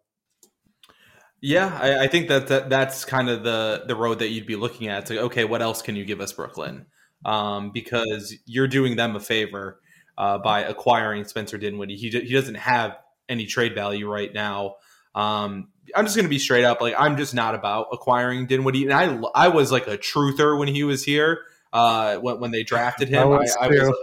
[1.42, 4.56] Yeah, I, I think that, that that's kind of the the road that you'd be
[4.56, 5.04] looking at.
[5.04, 6.86] It's like, okay, what else can you give us, Brooklyn?
[7.26, 9.80] Um, because you're doing them a favor
[10.18, 11.96] uh, by acquiring Spencer Dinwiddie.
[11.96, 12.98] He he doesn't have
[13.30, 14.76] any trade value right now.
[15.16, 16.82] Um, I'm just going to be straight up.
[16.82, 20.68] Like I'm just not about acquiring Dinwiddie, and I I was like a truther when
[20.68, 21.40] he was here.
[21.72, 23.96] Uh, when, when they drafted him, I, I, was.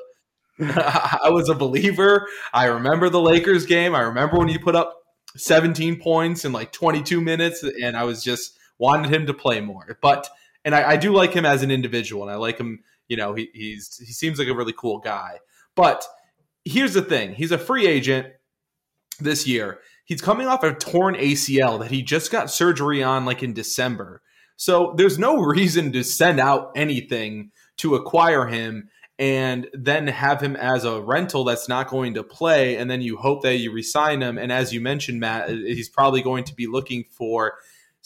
[0.61, 2.29] I was a believer.
[2.53, 3.95] I remember the Lakers game.
[3.95, 4.97] I remember when he put up
[5.37, 9.99] 17 points in like 22 minutes, and I was just wanted him to play more.
[10.01, 10.29] But
[10.65, 12.81] and I, I do like him as an individual, and I like him.
[13.09, 15.39] You know, he, he's he seems like a really cool guy.
[15.75, 16.05] But
[16.65, 18.29] here's the thing: he's a free agent
[19.21, 19.81] this year.
[20.05, 24.23] He's coming off a torn ACL that he just got surgery on, like in December.
[24.57, 30.57] So there's no reason to send out anything to acquire him and then have him
[30.57, 34.21] as a rental that's not going to play and then you hope that you resign
[34.21, 34.37] him.
[34.37, 37.55] And as you mentioned Matt he's probably going to be looking for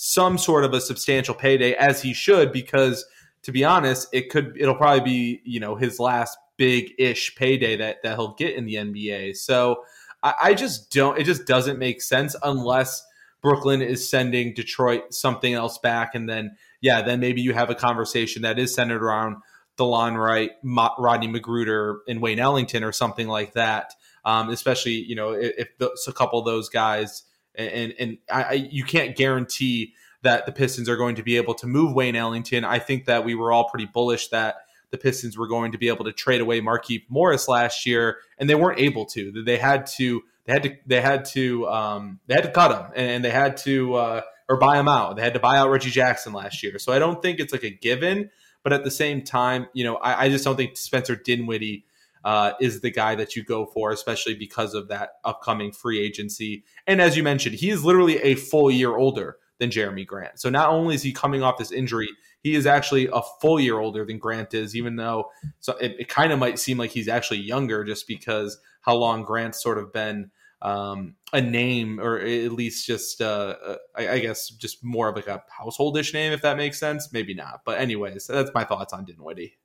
[0.02, 3.04] some sort of a substantial payday as he should because
[3.42, 7.76] to be honest it could it'll probably be you know his last big ish payday
[7.76, 9.84] that that he'll get in the NBA so
[10.22, 13.06] I, I just don't it just doesn't make sense unless
[13.42, 17.74] Brooklyn is sending Detroit something else back and then yeah then maybe you have a
[17.74, 19.36] conversation that is centered around
[19.78, 20.52] DeLon Wright,
[20.98, 23.94] Rodney McGruder, and Wayne Ellington or something like that.
[24.24, 27.22] Um, especially, you know, if, if a couple of those guys,
[27.54, 31.66] and and I, you can't guarantee that the Pistons are going to be able to
[31.66, 32.64] move Wayne Ellington.
[32.64, 34.56] I think that we were all pretty bullish that
[34.90, 38.50] the Pistons were going to be able to trade away Markieff Morris last year, and
[38.50, 39.42] they weren't able to.
[39.44, 40.22] They had to.
[40.44, 40.76] They had to.
[40.86, 41.68] They had to.
[41.68, 45.16] Um, they had to cut him, and they had to uh, or buy him out.
[45.16, 46.78] They had to buy out Reggie Jackson last year.
[46.78, 48.30] So I don't think it's like a given.
[48.62, 51.84] But at the same time, you know, I, I just don't think Spencer Dinwiddie
[52.24, 56.64] uh, is the guy that you go for, especially because of that upcoming free agency.
[56.86, 60.40] And as you mentioned, he is literally a full year older than Jerami Grant.
[60.40, 62.08] So not only is he coming off this injury,
[62.42, 66.08] he is actually a full year older than Grant is, even though so it, it
[66.08, 69.92] kind of might seem like he's actually younger just because how long Grant's sort of
[69.92, 70.30] been
[70.62, 75.16] um, a name, or at least just, uh, uh, I, I, guess, just more of
[75.16, 77.10] like a householdish name, if that makes sense.
[77.12, 79.56] Maybe not, but anyways, that's my thoughts on Dinwiddie.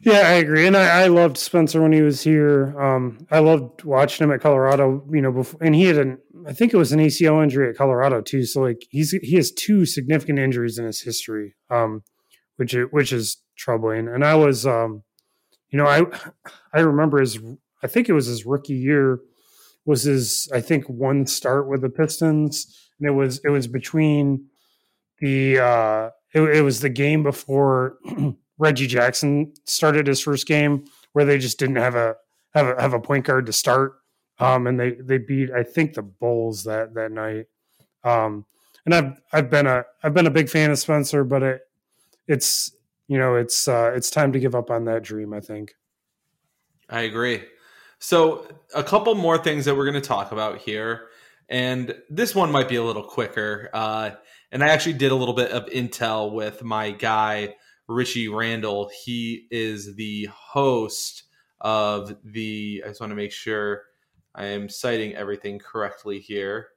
[0.00, 2.78] Yeah, I agree, and I, I, loved Spencer when he was here.
[2.80, 5.02] Um, I loved watching him at Colorado.
[5.10, 7.76] You know, before, and he had an, I think it was an ACL injury at
[7.76, 8.44] Colorado too.
[8.44, 12.02] So like he's he has two significant injuries in his history, um,
[12.56, 14.06] which is, which is troubling.
[14.06, 15.02] And I was, um,
[15.70, 16.04] you know, I
[16.74, 17.38] I remember his,
[17.82, 19.20] I think it was his rookie year
[19.86, 24.46] was his I think one start with the Pistons, and it was it was between
[25.20, 27.98] the uh, it, it was the game before
[28.58, 32.16] Reggie Jackson started his first game where they just didn't have a
[32.52, 33.94] have a have a point guard to start,
[34.40, 37.46] um, and they they beat I think the Bulls that that night.
[38.04, 38.44] Um,
[38.84, 41.62] and I've I've been a I've been a big fan of Spencer, but it
[42.26, 42.74] it's
[43.08, 45.32] you know it's uh, it's time to give up on that dream.
[45.32, 45.74] I think.
[46.88, 47.42] I agree.
[47.98, 51.08] So, a couple more things that we're going to talk about here.
[51.48, 53.70] And this one might be a little quicker.
[53.72, 54.10] Uh,
[54.52, 57.54] and I actually did a little bit of intel with my guy,
[57.88, 58.90] Richie Randall.
[59.04, 61.24] He is the host
[61.60, 63.82] of the, I just want to make sure
[64.34, 66.68] I am citing everything correctly here.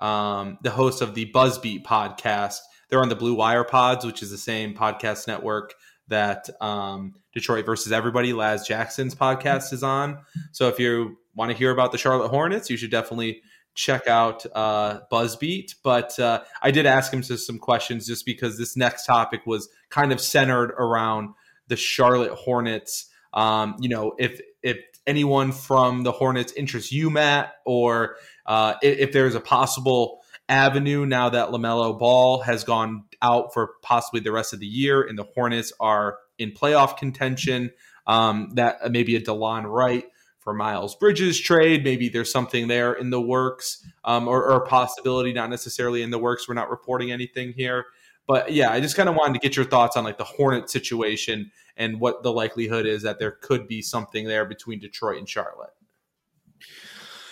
[0.00, 2.58] Um, the host of the Buzzbeat podcast.
[2.88, 5.74] They're on the Blue Wire Pods, which is the same podcast network
[6.08, 10.18] that um, Detroit versus Everybody, Laz Jackson's podcast is on.
[10.52, 13.42] So if you want to hear about the Charlotte Hornets, you should definitely
[13.74, 15.74] check out uh, Buzzbeat.
[15.84, 20.10] But uh, I did ask him some questions just because this next topic was kind
[20.10, 21.34] of centered around
[21.68, 23.08] the Charlotte Hornets.
[23.32, 28.16] Um, you know, if if anyone from the Hornets interests you, Matt, or
[28.46, 33.72] uh, if, if there's a possible avenue now that LaMelo Ball has gone out for
[33.82, 37.70] possibly the rest of the year and the Hornets are in playoff contention.
[38.06, 40.06] Um, that maybe a DeLon Wright
[40.48, 41.84] for Miles Bridges trade.
[41.84, 46.08] Maybe there's something there in the works um, or, or, a possibility, not necessarily in
[46.08, 46.48] the works.
[46.48, 47.84] We're not reporting anything here.
[48.26, 50.70] But yeah, I just kind of wanted to get your thoughts on like the Hornet
[50.70, 55.28] situation and what the likelihood is that there could be something there between Detroit and
[55.28, 55.74] Charlotte.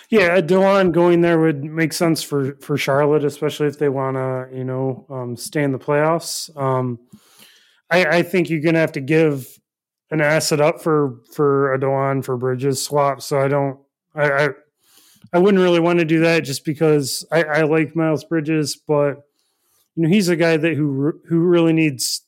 [0.09, 4.47] Yeah, DeLon going there would make sense for for Charlotte, especially if they want to,
[4.55, 6.55] you know, um, stay in the playoffs.
[6.55, 6.99] Um,
[7.89, 9.47] I, I think you're going to have to give
[10.11, 13.21] an asset up for for a DeLon for Bridges swap.
[13.21, 13.79] So I don't.
[14.15, 14.49] I, I
[15.33, 19.23] I wouldn't really want to do that just because I, I like Miles Bridges, but
[19.95, 22.21] you know he's a guy that who who really needs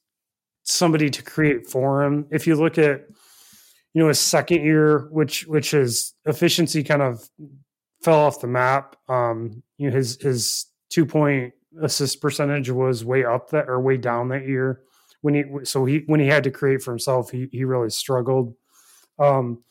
[0.64, 2.28] somebody to create for him.
[2.30, 3.06] If you look at
[3.94, 7.30] you know his second year, which which his efficiency kind of
[8.02, 8.96] fell off the map.
[9.08, 13.98] Um, you know his his two point assist percentage was way up that or way
[13.98, 14.82] down that year
[15.22, 18.56] when he so he when he had to create for himself, he he really struggled.
[19.18, 19.64] Um,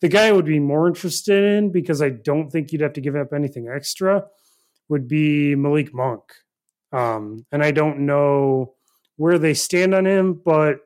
[0.00, 3.00] the guy I would be more interested in because I don't think you'd have to
[3.00, 4.24] give up anything extra
[4.88, 6.22] would be Malik Monk.
[6.92, 8.74] Um, and I don't know
[9.16, 10.80] where they stand on him, but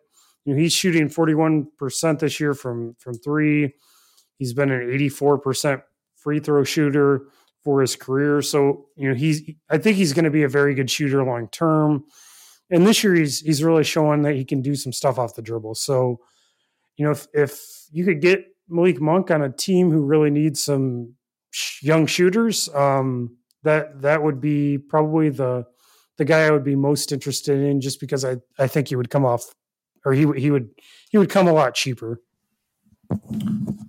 [0.44, 3.74] you know, he's shooting 41% this year from from three.
[4.38, 5.82] He's been an 84%
[6.28, 7.22] free throw shooter
[7.64, 8.42] for his career.
[8.42, 11.48] So, you know, he's I think he's going to be a very good shooter long
[11.48, 12.04] term.
[12.70, 15.40] And this year he's he's really showing that he can do some stuff off the
[15.40, 15.76] dribble.
[15.76, 16.20] So,
[16.98, 17.58] you know, if if
[17.90, 21.14] you could get Malik Monk on a team who really needs some
[21.50, 25.64] sh- young shooters, um, that that would be probably the
[26.18, 29.08] the guy I would be most interested in, just because I I think he would
[29.08, 29.44] come off,
[30.04, 30.68] or he he would
[31.10, 32.20] he would come a lot cheaper.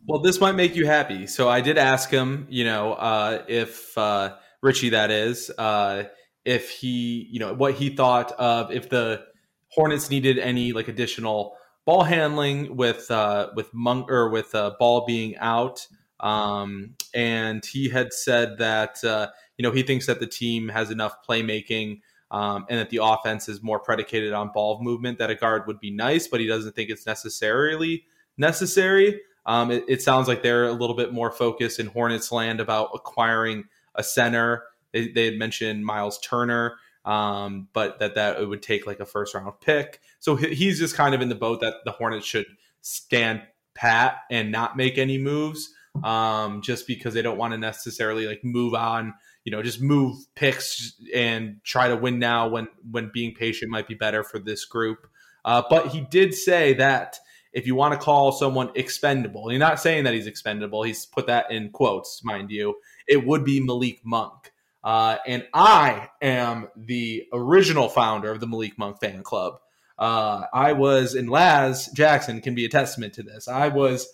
[0.05, 1.27] Well, this might make you happy.
[1.27, 6.05] So I did ask him, you know, uh, if uh, Richie, that is, uh,
[6.45, 9.23] if he, you know, what he thought of if the
[9.71, 11.55] Hornets needed any like additional
[11.85, 15.87] ball handling with uh, with Monk or with uh, ball being out.
[16.19, 20.91] Um, and he had said that uh, you know he thinks that the team has
[20.91, 22.01] enough playmaking
[22.31, 25.19] um, and that the offense is more predicated on ball movement.
[25.19, 28.05] That a guard would be nice, but he doesn't think it's necessarily
[28.39, 29.21] necessary.
[29.45, 32.89] Um, it, it, sounds like they're a little bit more focused in Hornets land about
[32.93, 33.65] acquiring
[33.95, 34.63] a center.
[34.91, 36.75] They, they had mentioned Miles Turner,
[37.05, 40.01] um, but that that it would take like a first round pick.
[40.19, 42.45] So he's just kind of in the boat that the Hornets should
[42.81, 43.41] stand
[43.73, 45.73] pat and not make any moves,
[46.03, 49.13] um, just because they don't want to necessarily like move on.
[49.45, 53.87] You know, just move picks and try to win now when when being patient might
[53.87, 55.07] be better for this group.
[55.45, 57.17] Uh, but he did say that
[57.51, 60.83] if you want to call someone expendable, you're not saying that he's expendable.
[60.83, 62.75] He's put that in quotes, mind you.
[63.07, 64.51] It would be Malik Monk.
[64.83, 69.59] Uh, and I am the original founder of the Malik Monk fan club.
[69.97, 73.47] Uh, I was, and Laz Jackson can be a testament to this.
[73.47, 74.07] I was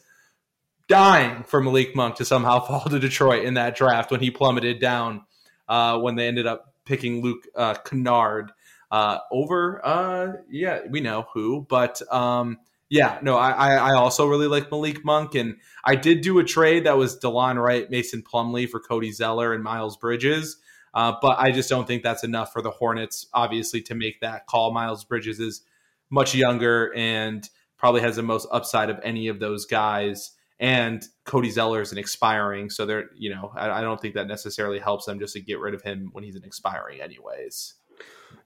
[0.88, 4.80] dying for Malik Monk to somehow fall to Detroit in that draft when he plummeted
[4.80, 5.26] down
[5.68, 8.52] uh, when they ended up picking Luke uh, Kennard
[8.92, 12.60] uh, over, uh, yeah, we know who, but um,
[12.90, 16.86] yeah, no, I, I also really like Malik Monk, and I did do a trade
[16.86, 20.58] that was Delon Wright, Mason Plumlee for Cody Zeller and Miles Bridges.
[20.94, 24.46] Uh, but I just don't think that's enough for the Hornets, obviously, to make that
[24.48, 24.72] call.
[24.72, 25.64] Miles Bridges is
[26.10, 30.32] much younger and probably has the most upside of any of those guys.
[30.60, 34.28] And Cody Zeller is an expiring, so they're you know I, I don't think that
[34.28, 37.74] necessarily helps them just to get rid of him when he's an expiring, anyways.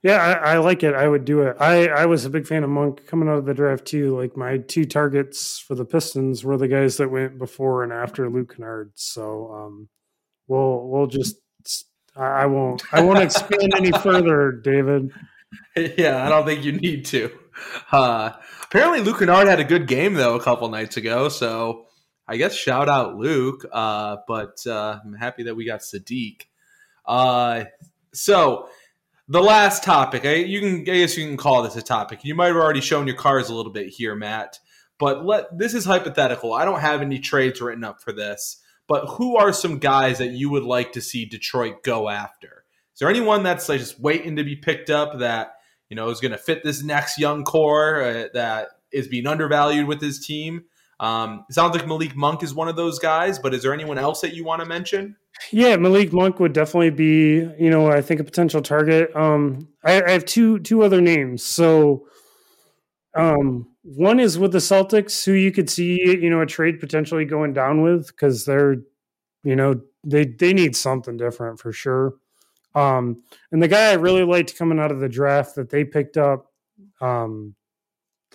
[0.02, 0.94] Yeah, I, I, like it.
[0.94, 1.56] I would do it.
[1.60, 4.16] I, I was a big fan of Monk coming out of the draft too.
[4.18, 8.30] Like my two targets for the Pistons were the guys that went before and after
[8.30, 8.92] Luke Kennard.
[8.94, 9.88] So um,
[10.48, 11.36] we'll we'll just
[12.16, 15.12] I won't I won't expand any further, David.
[15.76, 17.30] Yeah, I don't think you need to.
[17.92, 18.30] Uh,
[18.64, 21.28] apparently, Luke Kennard had a good game though a couple nights ago.
[21.28, 21.86] So
[22.26, 23.66] I guess shout out Luke.
[23.70, 26.42] Uh, but uh, I'm happy that we got Saddiq.
[27.04, 27.64] Uh,
[28.12, 28.68] so
[29.30, 32.24] the last topic, I, you can, I guess you can call this a topic.
[32.24, 34.58] You might have already shown your cards a little bit here, Matt.
[34.98, 36.52] But let this is hypothetical.
[36.52, 38.60] I don't have any trades written up for this.
[38.88, 42.64] But who are some guys that you would like to see Detroit go after?
[42.92, 45.52] Is there anyone that's like just waiting to be picked up that
[45.88, 49.86] you know is going to fit this next young core uh, that is being undervalued
[49.86, 50.64] with his team?
[50.98, 53.96] Um, it sounds like Malik Monk is one of those guys, but is there anyone
[53.96, 55.16] else that you want to mention?
[55.52, 59.14] Yeah, Malik Monk would definitely be, you know, I think a potential target.
[59.16, 61.42] Um, I, I have two two other names.
[61.42, 62.06] So,
[63.14, 67.24] um, one is with the Celtics, who you could see, you know, a trade potentially
[67.24, 68.76] going down with because they're,
[69.44, 72.14] you know, they they need something different for sure.
[72.74, 73.22] Um,
[73.52, 76.46] and the guy I really liked coming out of the draft that they picked up,
[77.00, 77.54] um,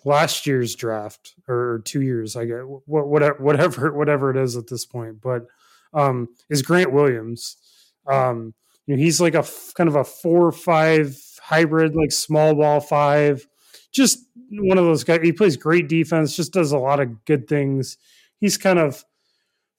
[0.06, 4.86] last year's draft or two years, I get whatever whatever whatever it is at this
[4.86, 5.48] point, but
[5.96, 7.58] um, is Grant Williams.
[8.12, 8.54] Um,
[8.86, 12.54] you know, he's like a f- kind of a four or five hybrid, like small
[12.54, 13.48] ball five.
[13.92, 14.20] Just
[14.52, 15.22] one of those guys.
[15.24, 16.36] He plays great defense.
[16.36, 17.98] Just does a lot of good things.
[18.40, 19.04] He's kind of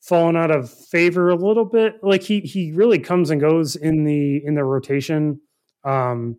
[0.00, 2.02] fallen out of favor a little bit.
[2.02, 5.40] Like he he really comes and goes in the in the rotation.
[5.84, 6.38] Um,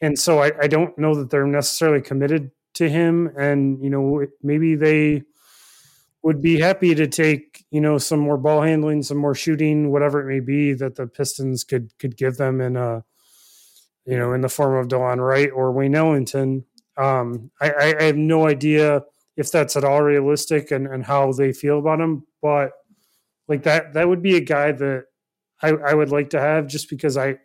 [0.00, 4.26] and so I, I don't know that they're necessarily committed to him, and you know
[4.42, 5.22] maybe they
[6.22, 10.20] would be happy to take you know some more ball handling, some more shooting, whatever
[10.20, 13.04] it may be that the Pistons could could give them in a
[14.04, 16.64] you know in the form of Delon Wright or Wayne Ellington.
[16.96, 19.02] Um, I, I have no idea
[19.36, 22.72] if that's at all realistic and, and how they feel about him, but
[23.48, 25.04] like that that would be a guy that
[25.62, 27.38] I, I would like to have just because I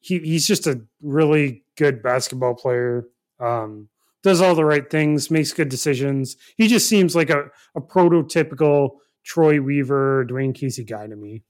[0.00, 3.04] he, he's just a really good basketball player.
[3.38, 3.89] Um,
[4.22, 6.36] does all the right things, makes good decisions.
[6.56, 11.42] He just seems like a, a prototypical Troy Weaver, Dwayne Casey guy to me.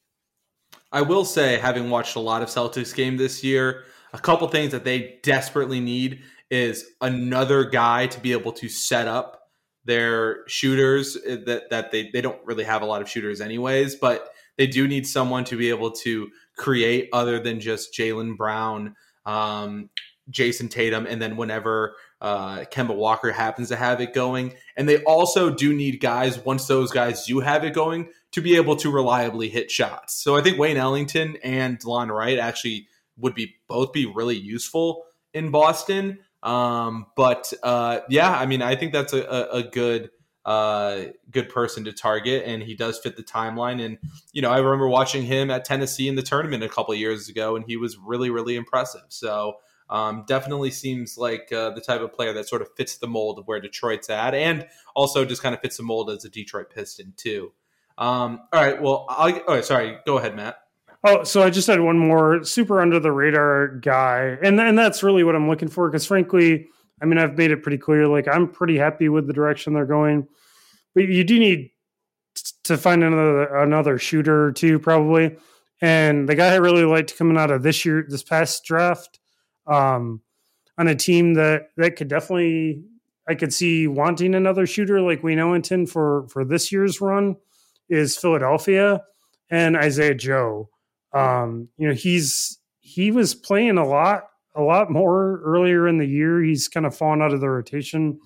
[0.93, 4.73] I will say, having watched a lot of Celtics game this year, a couple things
[4.73, 9.41] that they desperately need is another guy to be able to set up
[9.85, 13.97] their shooters eh, that that they, they don't really have a lot of shooters anyways,
[13.97, 18.95] but they do need someone to be able to create other than just Jaylen Brown,
[19.25, 19.89] um,
[20.31, 24.55] Jayson Tatum, and then whenever uh, Kemba Walker happens to have it going.
[24.77, 28.57] And they also do need guys, once those guys do have it going, to be
[28.57, 30.23] able to reliably hit shots.
[30.23, 35.05] So I think Wayne Ellington and Delon Wright actually would be both be really useful
[35.35, 36.19] in Boston.
[36.43, 40.11] Um, but uh, yeah, I mean, I think that's a, a, a good
[40.47, 43.85] uh, good person to target, and he does fit the timeline.
[43.85, 43.99] And
[44.33, 47.57] you know, I remember watching him at Tennessee in the tournament a couple years ago,
[47.57, 49.05] and he was really, really impressive.
[49.09, 49.57] So
[49.91, 53.39] um, definitely seems like uh, the type of player that sort of fits the mold
[53.39, 54.67] of where Detroit's at, and
[54.97, 57.53] also just kind of fits the mold as a Detroit Piston too.
[57.99, 60.57] Um, all right, well, I'll, oh, sorry, go ahead, Matt.
[61.05, 65.03] Oh, so I just had one more super under the radar guy, and and that's
[65.03, 66.69] really what I'm looking for because frankly
[67.01, 68.07] I mean, I've made it pretty clear.
[68.07, 70.29] Like, I'm pretty happy with the direction they're going,
[70.95, 71.71] but you do need
[72.65, 75.37] to find another another shooter too, probably.
[75.81, 79.19] And the guy I really liked coming out of this year, this past draft,
[79.71, 80.21] um,
[80.77, 82.83] on a team that that could definitely,
[83.29, 87.37] I could see wanting another shooter like Wayne Ellington for for this year's run,
[87.89, 89.03] is Philadelphia
[89.51, 90.69] and Isaiah Joe.
[91.13, 96.07] Um, you know, he's he was playing a lot a lot more earlier in the
[96.07, 96.43] year.
[96.43, 98.19] He's kind of fallen out of the rotation.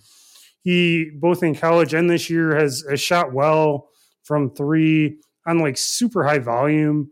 [0.62, 3.88] He both in college and this year has, has shot well
[4.22, 7.10] from three on like super high volume.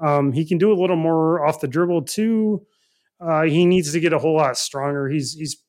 [0.00, 2.66] Um, he can do a little more off the dribble too.
[3.24, 5.08] Uh, he needs to get a whole lot stronger.
[5.08, 5.62] He's he's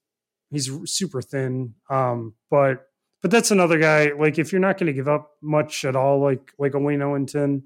[0.52, 1.76] he's super thin.
[1.90, 2.88] Um, but
[3.22, 4.12] but that's another guy.
[4.18, 7.02] Like if you're not going to give up much at all, like like a Wayne
[7.02, 7.64] Ellington,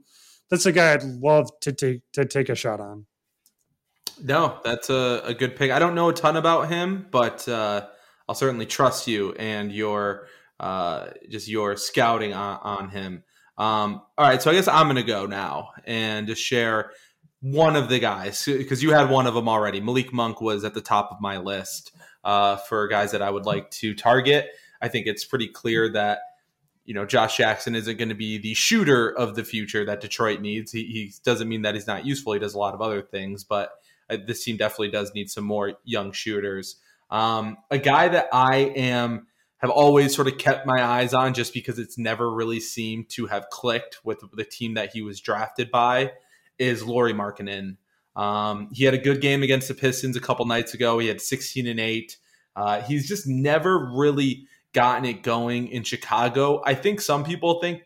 [0.49, 3.05] that's a guy I'd love to take to take a shot on.
[4.23, 5.71] No, that's a, a good pick.
[5.71, 7.87] I don't know a ton about him, but uh,
[8.27, 10.27] I'll certainly trust you and your
[10.59, 13.23] uh, just your scouting on, on him.
[13.57, 16.91] Um, all right, so I guess I'm going to go now and just share
[17.41, 19.79] one of the guys because you had one of them already.
[19.79, 21.91] Malik Monk was at the top of my list
[22.23, 24.49] uh, for guys that I would like to target.
[24.81, 26.19] I think it's pretty clear that
[26.85, 30.41] you know Josh Jackson isn't going to be the shooter of the future that Detroit
[30.41, 30.71] needs.
[30.71, 32.33] He, he doesn't mean that he's not useful.
[32.33, 33.71] He does a lot of other things, but
[34.09, 36.75] uh, this team definitely does need some more young shooters.
[37.09, 39.27] Um, a guy that I am
[39.59, 43.25] have always sort of kept my eyes on just because it's never really seemed to
[43.27, 46.11] have clicked with the team that he was drafted by
[46.59, 47.77] is Lauri Markkanen.
[48.15, 50.99] Um, he had a good game against the Pistons a couple nights ago.
[50.99, 52.17] He had 16 and 8.
[52.55, 56.61] Uh, he's just never really gotten it going in Chicago.
[56.65, 57.83] I think some people think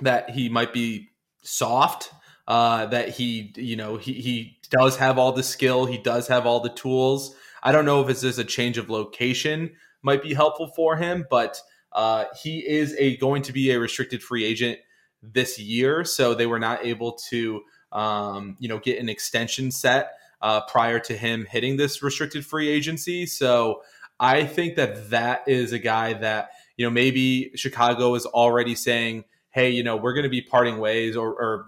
[0.00, 1.08] that he might be
[1.42, 2.12] soft,
[2.46, 6.46] uh, that he, you know, he, he does have all the skill, he does have
[6.46, 7.34] all the tools.
[7.62, 9.72] I don't know if it's just a change of location
[10.02, 11.60] might be helpful for him, but
[11.92, 14.78] uh, he is a going to be a restricted free agent
[15.22, 17.62] this year, so they were not able to
[17.92, 22.68] um, you know get an extension set uh, prior to him hitting this restricted free
[22.68, 23.26] agency.
[23.26, 23.82] So
[24.18, 29.24] I think that that is a guy that you know maybe Chicago is already saying,
[29.50, 31.66] hey, you know we're going to be parting ways, or, or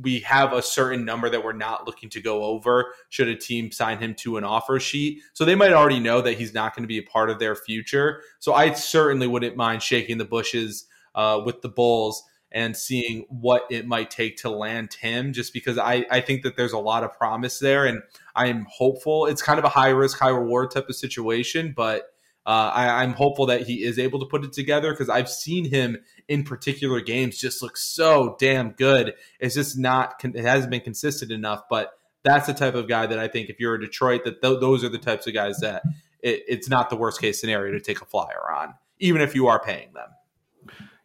[0.00, 3.72] we have a certain number that we're not looking to go over should a team
[3.72, 5.22] sign him to an offer sheet.
[5.32, 7.56] So they might already know that he's not going to be a part of their
[7.56, 8.22] future.
[8.38, 13.62] So I certainly wouldn't mind shaking the bushes uh, with the Bulls and seeing what
[13.70, 17.04] it might take to land him just because I, I think that there's a lot
[17.04, 18.02] of promise there and
[18.34, 19.26] I'm hopeful.
[19.26, 22.10] It's kind of a high risk, high reward type of situation, but
[22.46, 25.68] uh, I, am hopeful that he is able to put it together because I've seen
[25.68, 29.12] him in particular games just look so damn good.
[29.38, 31.64] It's just not, it hasn't been consistent enough.
[31.68, 31.92] But
[32.24, 34.82] that's the type of guy that I think if you're a Detroit, that th- those
[34.82, 35.82] are the types of guys that
[36.22, 39.48] it, it's not the worst case scenario to take a flyer on, even if you
[39.48, 40.08] are paying them.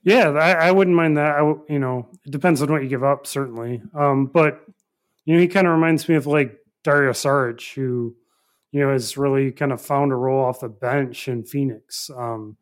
[0.04, 1.36] Yeah, I, I wouldn't mind that.
[1.38, 1.41] I,
[1.72, 3.82] you know, it depends on what you give up, certainly.
[3.93, 4.62] Um, but
[5.26, 8.16] you know, he kind of reminds me of like Dario Saric, who
[8.74, 12.10] you know, has really kind of found a role off the bench in Phoenix.
[12.16, 12.58] Um,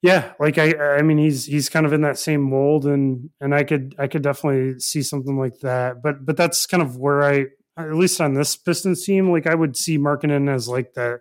[0.00, 3.54] yeah, like I, I mean, he's he's kind of in that same mold, and and
[3.54, 6.02] I could I could definitely see something like that.
[6.02, 7.46] But but that's kind of where I,
[7.76, 11.20] at least on this Pistons team, like I would see Markkanen as like that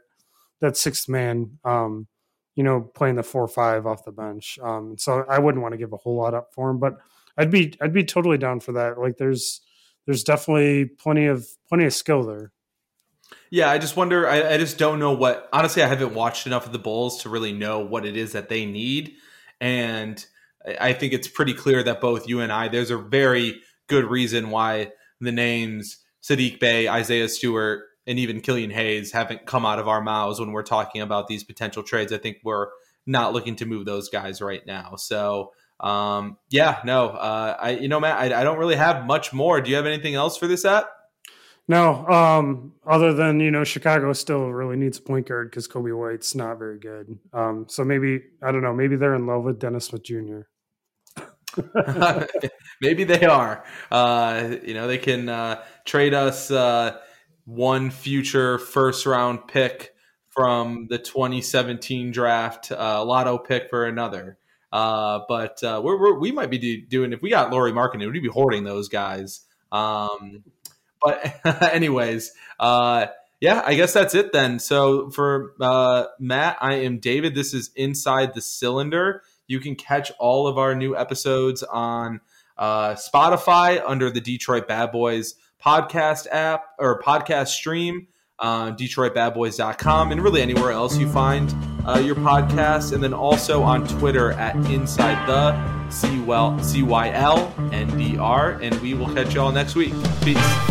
[0.61, 1.59] that sixth man.
[1.63, 2.07] Um,
[2.55, 4.59] you know, playing the four five off the bench.
[4.61, 6.97] Um, so I wouldn't want to give a whole lot up for him, but
[7.37, 8.99] I'd be I'd be totally down for that.
[8.99, 9.61] Like there's
[10.05, 12.51] there's definitely plenty of plenty of skill there.
[13.49, 14.27] Yeah, I just wonder.
[14.27, 15.47] I, I, just don't know what.
[15.53, 18.49] Honestly, I haven't watched enough of the Bulls to really know what it is that
[18.49, 19.13] they need,
[19.59, 20.25] and
[20.79, 24.49] I think it's pretty clear that both you and I, there's a very good reason
[24.49, 29.87] why the names Saddiq Bey, Isaiah Stewart, and even Killian Hayes haven't come out of
[29.87, 32.11] our mouths when we're talking about these potential trades.
[32.11, 32.67] I think we're
[33.05, 34.95] not looking to move those guys right now.
[34.95, 39.33] So, um, yeah, no, uh, I, you know, Matt, I, I, don't really have much
[39.33, 39.61] more.
[39.61, 40.91] Do you have anything else for this app?
[41.67, 45.97] No, um, other than you know, Chicago still really needs a point guard because Coby
[45.97, 47.17] White's not very good.
[47.33, 48.73] Um, so maybe I don't know.
[48.73, 50.41] Maybe they're in love with Dennis Smith Jr.
[52.81, 53.63] maybe they are.
[53.89, 56.97] Uh, you know, they can uh, trade us uh,
[57.45, 59.93] one future first round pick
[60.29, 64.37] from the 2017 draft, uh, lotto pick for another.
[64.71, 68.11] Uh, but uh, we're, we're, we might be do, doing if we got Lauri Markkanen,
[68.11, 69.41] we'd be hoarding those guys.
[69.71, 70.43] Um,
[71.01, 71.35] but
[71.73, 73.07] anyways, uh,
[73.41, 74.59] yeah, I guess that's it then.
[74.59, 77.35] So for uh, Matt, I am David.
[77.35, 79.23] This is Inside the Cylinder.
[79.47, 82.21] You can catch all of our new episodes on
[82.57, 88.07] uh, Spotify under the Detroit Bad Boys podcast app or podcast stream,
[88.39, 91.53] uh, DetroitBadBoys.com, and really anywhere else you find
[91.85, 92.93] uh, your podcast.
[92.93, 95.53] And then also on Twitter at Inside the
[95.89, 96.99] C-Y-L-N-D-R.
[98.61, 99.93] And we will catch you all next week.
[100.21, 100.70] Peace.